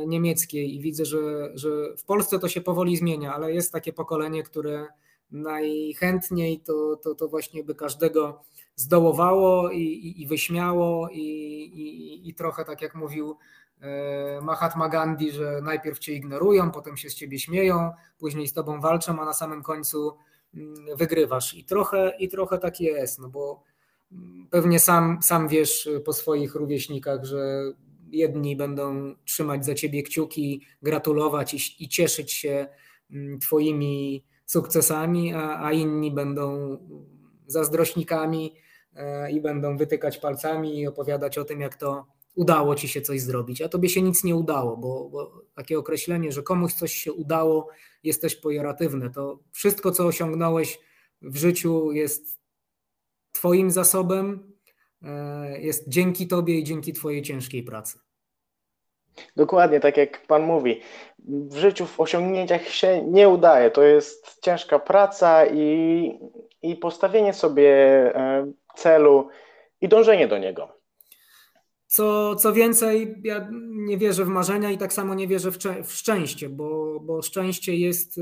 niemieckiej 0.08 0.76
i 0.76 0.82
widzę, 0.82 1.06
że, 1.06 1.18
że 1.54 1.70
w 1.98 2.04
Polsce 2.04 2.40
to 2.40 2.48
się 2.48 2.62
powoli 2.62 2.98
zmienia, 2.98 3.36
ale 3.36 3.54
jest 3.54 3.72
takie 3.72 3.94
pokolenie, 3.94 4.44
które 4.44 4.88
najchętniej 5.32 6.60
to, 6.60 6.96
to, 7.04 7.16
to 7.16 7.28
właśnie 7.28 7.64
by 7.64 7.76
każdego 7.76 8.44
zdołowało 8.76 9.72
i, 9.72 9.82
i, 9.82 10.22
i 10.22 10.28
wyśmiało 10.28 11.10
i, 11.10 11.20
i, 11.20 12.30
i 12.30 12.34
trochę 12.34 12.66
tak 12.66 12.82
jak 12.82 12.96
mówił 12.96 13.38
e, 13.82 14.42
Mahatma 14.42 14.90
Gandhi, 14.90 15.32
że 15.32 15.62
najpierw 15.64 16.00
cię 16.00 16.14
ignorują, 16.14 16.72
potem 16.72 16.98
się 16.98 17.10
z 17.10 17.16
ciebie 17.16 17.40
śmieją, 17.40 17.92
później 18.18 18.48
z 18.48 18.54
tobą 18.54 18.82
walczą, 18.82 19.22
a 19.22 19.26
na 19.26 19.34
samym 19.34 19.64
końcu 19.64 20.18
mm, 20.54 20.76
wygrywasz. 20.98 21.54
I 21.54 21.66
trochę, 21.66 22.14
i 22.20 22.30
trochę 22.30 22.58
tak 22.58 22.82
jest, 22.82 23.20
no 23.20 23.30
bo 23.30 23.64
mm, 24.12 24.48
pewnie 24.52 24.80
sam, 24.80 25.20
sam 25.22 25.48
wiesz 25.48 25.90
po 26.06 26.14
swoich 26.14 26.56
rówieśnikach, 26.56 27.26
że 27.26 27.64
jedni 28.12 28.56
będą 28.56 29.16
trzymać 29.26 29.66
za 29.66 29.76
ciebie 29.76 30.04
kciuki, 30.04 30.62
gratulować 30.82 31.54
i, 31.54 31.84
i 31.84 31.90
cieszyć 31.90 32.34
się 32.34 32.68
mm, 33.12 33.40
twoimi 33.40 34.26
sukcesami, 34.46 35.34
a, 35.34 35.66
a 35.66 35.72
inni 35.72 36.12
będą 36.12 36.78
zazdrośnikami 37.48 38.56
e, 38.96 39.32
i 39.32 39.42
będą 39.42 39.78
wytykać 39.78 40.18
palcami 40.18 40.80
i 40.80 40.88
opowiadać 40.88 41.38
o 41.38 41.46
tym, 41.46 41.62
jak 41.62 41.76
to 41.76 42.06
udało 42.36 42.76
ci 42.76 42.88
się 42.88 43.02
coś 43.02 43.22
zrobić, 43.22 43.62
a 43.62 43.70
tobie 43.70 43.90
się 43.90 44.02
nic 44.02 44.24
nie 44.24 44.36
udało, 44.36 44.78
bo, 44.78 45.10
bo 45.10 45.42
takie 45.56 45.80
określenie, 45.80 46.32
że 46.32 46.44
komuś 46.44 46.74
coś 46.74 46.94
się 46.94 47.14
udało, 47.14 47.70
jest 48.04 48.22
też. 48.22 48.42
To 49.14 49.40
wszystko, 49.52 49.92
co 49.92 50.06
osiągnąłeś 50.06 50.80
w 51.22 51.38
życiu, 51.38 51.92
jest 51.92 52.40
twoim 53.32 53.72
zasobem, 53.72 54.54
e, 55.02 55.62
jest 55.62 55.90
dzięki 55.90 56.28
tobie 56.28 56.60
i 56.60 56.64
dzięki 56.64 56.94
twojej 56.94 57.22
ciężkiej 57.22 57.64
pracy. 57.64 58.05
Dokładnie, 59.36 59.80
tak 59.80 59.98
jak 59.98 60.28
Pan 60.28 60.44
mówi, 60.44 60.82
w 61.28 61.56
życiu, 61.56 61.86
w 61.86 62.00
osiągnięciach 62.00 62.68
się 62.68 63.02
nie 63.02 63.30
udaje. 63.30 63.72
To 63.72 63.84
jest 63.84 64.42
ciężka 64.42 64.80
praca 64.80 65.46
i, 65.46 66.20
i 66.62 66.76
postawienie 66.76 67.34
sobie 67.34 67.72
e, 68.16 68.52
celu 68.76 69.28
i 69.82 69.88
dążenie 69.88 70.28
do 70.28 70.38
niego. 70.38 70.76
Co, 71.88 72.36
co 72.36 72.54
więcej, 72.54 73.16
ja 73.24 73.50
nie 73.72 73.98
wierzę 73.98 74.26
w 74.26 74.28
marzenia 74.28 74.72
i 74.72 74.78
tak 74.78 74.94
samo 74.94 75.16
nie 75.16 75.28
wierzę 75.28 75.52
w, 75.52 75.58
w 75.84 75.94
szczęście, 75.94 76.50
bo, 76.50 77.00
bo 77.00 77.22
szczęście 77.22 77.76
jest 77.76 78.18
e, 78.18 78.22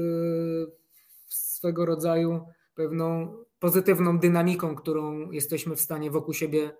swego 1.28 1.86
rodzaju 1.86 2.46
pewną 2.76 3.38
pozytywną 3.60 4.20
dynamiką, 4.20 4.76
którą 4.76 5.32
jesteśmy 5.32 5.76
w 5.76 5.82
stanie 5.82 6.12
wokół 6.12 6.34
siebie 6.34 6.72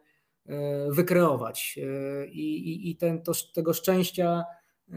wykreować. 0.90 1.80
E, 1.84 2.26
I, 2.28 2.70
i, 2.70 2.90
i 2.90 2.96
ten, 2.96 3.22
to, 3.22 3.32
tego 3.54 3.74
szczęścia 3.74 4.44
e, 4.90 4.94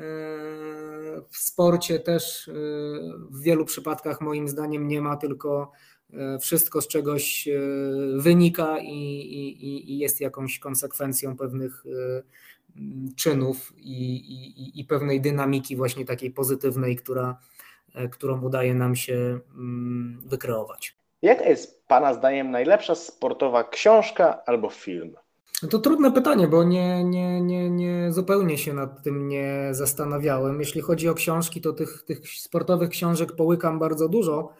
w 1.30 1.36
sporcie 1.36 2.00
też 2.00 2.50
w 3.30 3.42
wielu 3.42 3.64
przypadkach 3.64 4.20
moim 4.20 4.48
zdaniem 4.48 4.88
nie 4.88 5.00
ma, 5.00 5.16
tylko 5.16 5.72
wszystko 6.40 6.80
z 6.80 6.88
czegoś 6.88 7.48
wynika 8.16 8.78
i, 8.78 8.92
i, 8.92 9.92
i 9.92 9.98
jest 9.98 10.20
jakąś 10.20 10.58
konsekwencją 10.58 11.36
pewnych 11.36 11.84
czynów 13.16 13.72
i, 13.76 14.80
i, 14.80 14.84
pewnej 14.84 15.20
dynamiki 15.20 15.76
właśnie 15.76 16.04
takiej 16.04 16.30
pozytywnej, 16.30 16.96
która, 16.96 17.38
którą 18.10 18.42
udaje 18.42 18.74
nam 18.74 18.96
się 18.96 19.40
wykreować. 20.26 20.96
Jaka 21.22 21.44
jest 21.44 21.86
Pana 21.86 22.14
zdaniem 22.14 22.50
najlepsza 22.50 22.94
sportowa 22.94 23.64
książka 23.64 24.42
albo 24.46 24.70
film? 24.70 25.16
No 25.62 25.68
to 25.68 25.78
trudne 25.78 26.12
pytanie, 26.12 26.48
bo 26.48 26.64
nie, 26.64 27.04
nie, 27.04 27.40
nie, 27.40 27.70
nie 27.70 28.12
zupełnie 28.12 28.58
się 28.58 28.74
nad 28.74 29.02
tym 29.02 29.28
nie 29.28 29.68
zastanawiałem. 29.72 30.60
Jeśli 30.60 30.80
chodzi 30.80 31.08
o 31.08 31.14
książki, 31.14 31.60
to 31.60 31.72
tych, 31.72 32.02
tych 32.02 32.28
sportowych 32.28 32.90
książek 32.90 33.32
połykam 33.36 33.78
bardzo 33.78 34.08
dużo. 34.08 34.52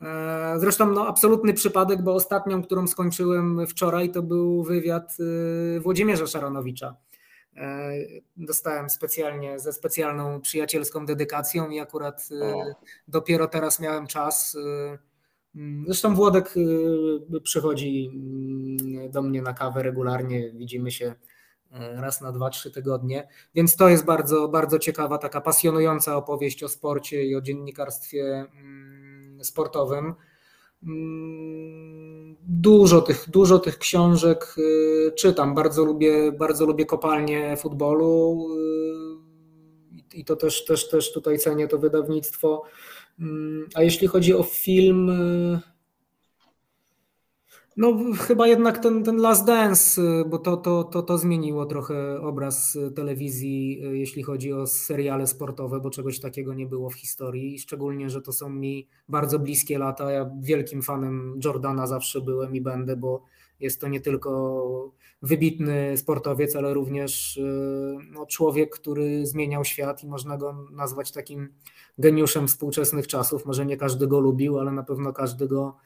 E, 0.00 0.54
zresztą 0.58 0.92
no, 0.92 1.06
absolutny 1.06 1.54
przypadek, 1.54 2.02
bo 2.02 2.14
ostatnią, 2.14 2.62
którą 2.62 2.86
skończyłem 2.86 3.66
wczoraj, 3.66 4.10
to 4.10 4.22
był 4.22 4.62
wywiad 4.62 5.16
y, 5.76 5.80
Włodzimierza 5.80 6.26
Szaranowicza. 6.26 6.96
E, 7.56 7.92
dostałem 8.36 8.90
specjalnie 8.90 9.58
ze 9.58 9.72
specjalną 9.72 10.40
przyjacielską 10.40 11.06
dedykacją 11.06 11.70
i 11.70 11.80
akurat 11.80 12.28
o. 12.42 12.64
dopiero 13.08 13.48
teraz 13.48 13.80
miałem 13.80 14.06
czas 14.06 14.56
Mm, 15.54 15.84
zresztą 15.86 16.14
Włodek 16.14 16.54
przychodzi 17.42 18.10
do 19.08 19.22
mnie 19.22 19.42
na 19.42 19.52
kawę 19.52 19.82
regularnie, 19.82 20.50
widzimy 20.52 20.90
się 20.90 21.14
e, 21.72 22.00
raz 22.00 22.20
na 22.20 22.32
dwa, 22.32 22.50
trzy 22.50 22.70
tygodnie, 22.70 23.28
więc 23.54 23.76
to 23.76 23.88
jest 23.88 24.04
bardzo, 24.04 24.48
bardzo 24.48 24.78
ciekawa, 24.78 25.18
taka 25.18 25.40
pasjonująca 25.40 26.16
opowieść 26.16 26.62
o 26.62 26.68
sporcie 26.68 27.24
i 27.24 27.36
o 27.36 27.40
dziennikarstwie 27.40 28.46
mm, 28.62 29.44
sportowym. 29.44 30.14
Dużo 32.42 33.00
tych, 33.00 33.30
dużo 33.30 33.58
tych 33.58 33.78
książek 33.78 34.54
y, 34.58 35.12
czytam, 35.12 35.54
bardzo 35.54 35.84
lubię, 35.84 36.32
bardzo 36.32 36.66
lubię 36.66 36.86
kopalnię 36.86 37.56
futbolu 37.56 38.46
y, 38.56 40.16
i 40.16 40.24
to 40.24 40.36
też, 40.36 40.64
też, 40.64 40.88
też 40.88 41.12
tutaj 41.12 41.38
cenię 41.38 41.68
to 41.68 41.78
wydawnictwo. 41.78 42.62
Mm, 43.18 43.68
a 43.74 43.82
jeśli 43.82 44.06
chodzi 44.06 44.34
o 44.34 44.42
film, 44.42 45.10
No 47.80 47.96
chyba 48.14 48.46
jednak 48.46 48.78
ten, 48.78 49.04
ten 49.04 49.16
Last 49.16 49.46
Dance, 49.46 50.02
y, 50.02 50.24
bo 50.24 50.38
to, 50.38 50.56
to, 50.56 50.84
to, 50.84 51.02
to 51.02 51.18
zmieniło 51.18 51.66
trochę 51.66 52.20
obraz 52.20 52.76
y, 52.76 52.90
telewizji, 52.90 53.80
y, 53.84 53.98
jeśli 53.98 54.22
chodzi 54.22 54.52
o 54.52 54.66
seriale 54.66 55.26
sportowe, 55.26 55.80
bo 55.80 55.90
czegoś 55.90 56.20
takiego 56.20 56.54
nie 56.54 56.66
było 56.66 56.90
w 56.90 56.94
historii. 56.94 57.58
Szczególnie, 57.58 58.10
że 58.10 58.22
to 58.22 58.32
są 58.32 58.50
mi 58.50 58.88
bardzo 59.08 59.38
bliskie 59.38 59.78
lata. 59.78 60.10
Ja 60.10 60.30
wielkim 60.40 60.82
fanem 60.82 61.40
Jordana 61.44 61.86
zawsze 61.86 62.20
byłem 62.20 62.54
i 62.54 62.60
będę, 62.60 62.96
bo 62.96 63.22
jest 63.60 63.80
to 63.80 63.88
nie 63.88 64.00
tylko 64.00 64.92
wybitny 65.22 65.96
sportowiec, 65.96 66.56
ale 66.56 66.74
również 66.74 67.40
no, 68.12 68.26
człowiek, 68.26 68.70
który 68.70 69.26
zmieniał 69.26 69.64
świat 69.64 70.04
i 70.04 70.06
można 70.06 70.36
go 70.36 70.66
nazwać 70.72 71.12
takim 71.12 71.48
geniuszem 71.98 72.48
współczesnych 72.48 73.06
czasów. 73.06 73.46
Może 73.46 73.66
nie 73.66 73.76
każdy 73.76 74.06
go 74.06 74.20
lubił, 74.20 74.58
ale 74.58 74.72
na 74.72 74.82
pewno 74.82 75.12
każdy 75.12 75.48
go 75.48 75.76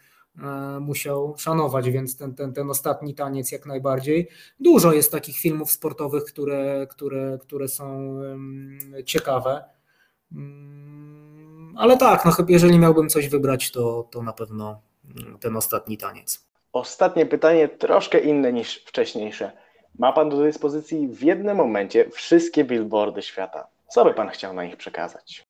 musiał 0.80 1.34
szanować, 1.38 1.90
więc 1.90 2.16
ten, 2.16 2.34
ten, 2.34 2.52
ten 2.52 2.70
ostatni 2.70 3.14
taniec 3.14 3.52
jak 3.52 3.66
najbardziej. 3.66 4.28
Dużo 4.60 4.92
jest 4.92 5.12
takich 5.12 5.38
filmów 5.38 5.70
sportowych, 5.70 6.24
które, 6.24 6.86
które, 6.90 7.38
które 7.40 7.68
są 7.68 8.18
ciekawe. 9.04 9.64
Mm, 10.32 11.74
ale 11.76 11.96
tak, 11.96 12.24
no 12.24 12.30
chyba 12.30 12.52
jeżeli 12.52 12.78
miałbym 12.78 13.08
coś 13.08 13.28
wybrać, 13.28 13.70
to, 13.70 14.08
to 14.10 14.22
na 14.22 14.32
pewno 14.32 14.80
mm, 15.18 15.38
ten 15.38 15.56
ostatni 15.56 15.98
taniec. 15.98 16.46
Ostatnie 16.72 17.26
pytanie, 17.26 17.68
troszkę 17.68 18.18
inne 18.18 18.52
niż 18.52 18.84
wcześniejsze. 18.84 19.52
Ma 19.98 20.12
Pan 20.12 20.28
do 20.30 20.36
dyspozycji 20.36 21.08
w 21.08 21.22
jednym 21.22 21.56
momencie 21.56 22.10
wszystkie 22.10 22.64
billboardy 22.64 23.22
świata. 23.22 23.66
Co 23.88 24.04
by 24.04 24.14
Pan 24.14 24.28
chciał 24.28 24.54
na 24.54 24.64
nich 24.64 24.76
przekazać? 24.76 25.46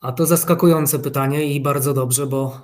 A 0.00 0.12
to 0.12 0.26
zaskakujące 0.26 0.98
pytanie 0.98 1.44
i 1.44 1.60
bardzo 1.60 1.94
dobrze, 1.94 2.26
bo 2.26 2.60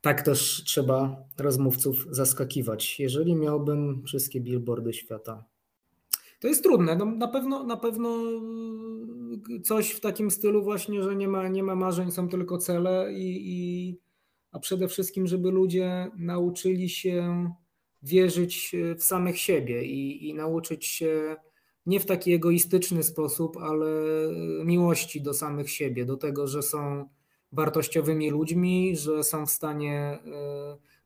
tak 0.00 0.22
też 0.22 0.62
trzeba 0.64 1.24
rozmówców 1.38 2.06
zaskakiwać. 2.10 3.00
Jeżeli 3.00 3.36
miałbym 3.36 4.02
wszystkie 4.06 4.40
billboardy 4.40 4.92
świata, 4.92 5.44
to 6.40 6.48
jest 6.48 6.62
trudne. 6.62 6.96
No, 6.96 7.04
na, 7.04 7.28
pewno, 7.28 7.64
na 7.64 7.76
pewno 7.76 8.18
coś 9.64 9.90
w 9.90 10.00
takim 10.00 10.30
stylu 10.30 10.62
właśnie, 10.62 11.02
że 11.02 11.16
nie 11.16 11.28
ma, 11.28 11.48
nie 11.48 11.62
ma 11.62 11.74
marzeń, 11.74 12.10
są 12.10 12.28
tylko 12.28 12.58
cele 12.58 13.12
i, 13.12 13.42
i 13.44 13.98
a 14.52 14.58
przede 14.58 14.88
wszystkim, 14.88 15.26
żeby 15.26 15.50
ludzie 15.50 16.10
nauczyli 16.16 16.88
się 16.88 17.50
wierzyć 18.02 18.72
w 18.98 19.02
samych 19.02 19.38
siebie 19.38 19.84
i, 19.84 20.28
i 20.28 20.34
nauczyć 20.34 20.86
się 20.86 21.36
nie 21.86 22.00
w 22.00 22.06
taki 22.06 22.32
egoistyczny 22.32 23.02
sposób, 23.02 23.56
ale 23.56 23.86
miłości 24.64 25.22
do 25.22 25.34
samych 25.34 25.70
siebie, 25.70 26.04
do 26.04 26.16
tego, 26.16 26.46
że 26.46 26.62
są 26.62 27.08
wartościowymi 27.52 28.30
ludźmi, 28.30 28.96
że 28.96 29.24
są 29.24 29.46
w 29.46 29.50
stanie 29.50 29.94
e, 29.94 30.20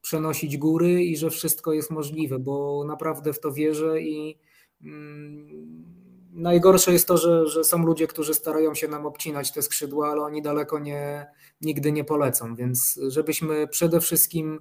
przenosić 0.01 0.57
góry 0.57 1.05
i 1.05 1.17
że 1.17 1.31
wszystko 1.31 1.73
jest 1.73 1.91
możliwe, 1.91 2.39
bo 2.39 2.85
naprawdę 2.87 3.33
w 3.33 3.41
to 3.41 3.53
wierzę 3.53 4.01
i 4.01 4.39
mm, 4.83 5.85
najgorsze 6.33 6.93
jest 6.93 7.09
to, 7.09 7.17
że, 7.17 7.49
że 7.49 7.65
są 7.65 7.79
ludzie, 7.79 8.07
którzy 8.07 8.35
starają 8.35 8.75
się 8.75 8.89
nam 8.89 9.07
obcinać 9.07 9.53
te 9.53 9.63
skrzydła, 9.63 10.11
ale 10.11 10.23
oni 10.23 10.43
daleko 10.43 10.79
nie, 10.79 11.27
nigdy 11.61 11.93
nie 11.93 12.05
polecą, 12.05 12.55
więc 12.55 13.01
żebyśmy 13.09 13.69
przede 13.69 14.01
wszystkim 14.01 14.61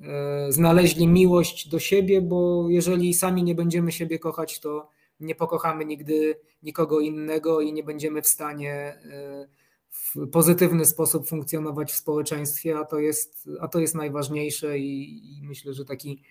e, 0.00 0.52
znaleźli 0.52 1.08
miłość 1.08 1.68
do 1.68 1.78
siebie, 1.78 2.22
bo 2.22 2.66
jeżeli 2.68 3.14
sami 3.14 3.42
nie 3.42 3.54
będziemy 3.54 3.92
siebie 3.92 4.18
kochać, 4.18 4.60
to 4.60 4.88
nie 5.20 5.34
pokochamy 5.34 5.84
nigdy 5.84 6.36
nikogo 6.62 7.00
innego 7.00 7.60
i 7.60 7.72
nie 7.72 7.82
będziemy 7.82 8.22
w 8.22 8.26
stanie 8.26 8.72
e, 8.74 9.48
w 9.92 10.30
pozytywny 10.30 10.84
sposób 10.84 11.28
funkcjonować 11.28 11.92
w 11.92 11.96
społeczeństwie, 11.96 12.78
a 12.78 12.84
to 12.84 12.98
jest, 12.98 13.48
a 13.60 13.68
to 13.68 13.78
jest 13.78 13.94
najważniejsze 13.94 14.78
i, 14.78 15.20
i 15.38 15.42
myślę, 15.42 15.74
że 15.74 15.84
taki 15.84 16.22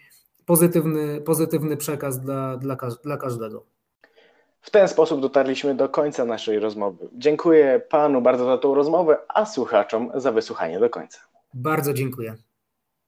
pozytywny, 0.45 1.21
pozytywny 1.21 1.78
przekaz 1.78 2.19
dla, 2.19 2.58
dla, 2.58 2.78
dla 3.04 3.17
każdego. 3.17 3.65
W 4.62 4.69
ten 4.69 4.88
sposób 4.88 5.21
dotarliśmy 5.21 5.76
do 5.76 5.89
końca 5.89 6.26
naszej 6.26 6.60
rozmowy. 6.60 7.10
Dziękuję 7.13 7.82
Panu 7.89 8.21
bardzo 8.21 8.45
za 8.45 8.58
tą 8.58 8.76
rozmowę, 8.76 9.17
a 9.28 9.45
słuchaczom 9.45 10.12
za 10.15 10.32
wysłuchanie 10.32 10.80
do 10.80 10.89
końca. 10.89 11.19
Bardzo 11.54 11.93
dziękuję. 11.93 12.36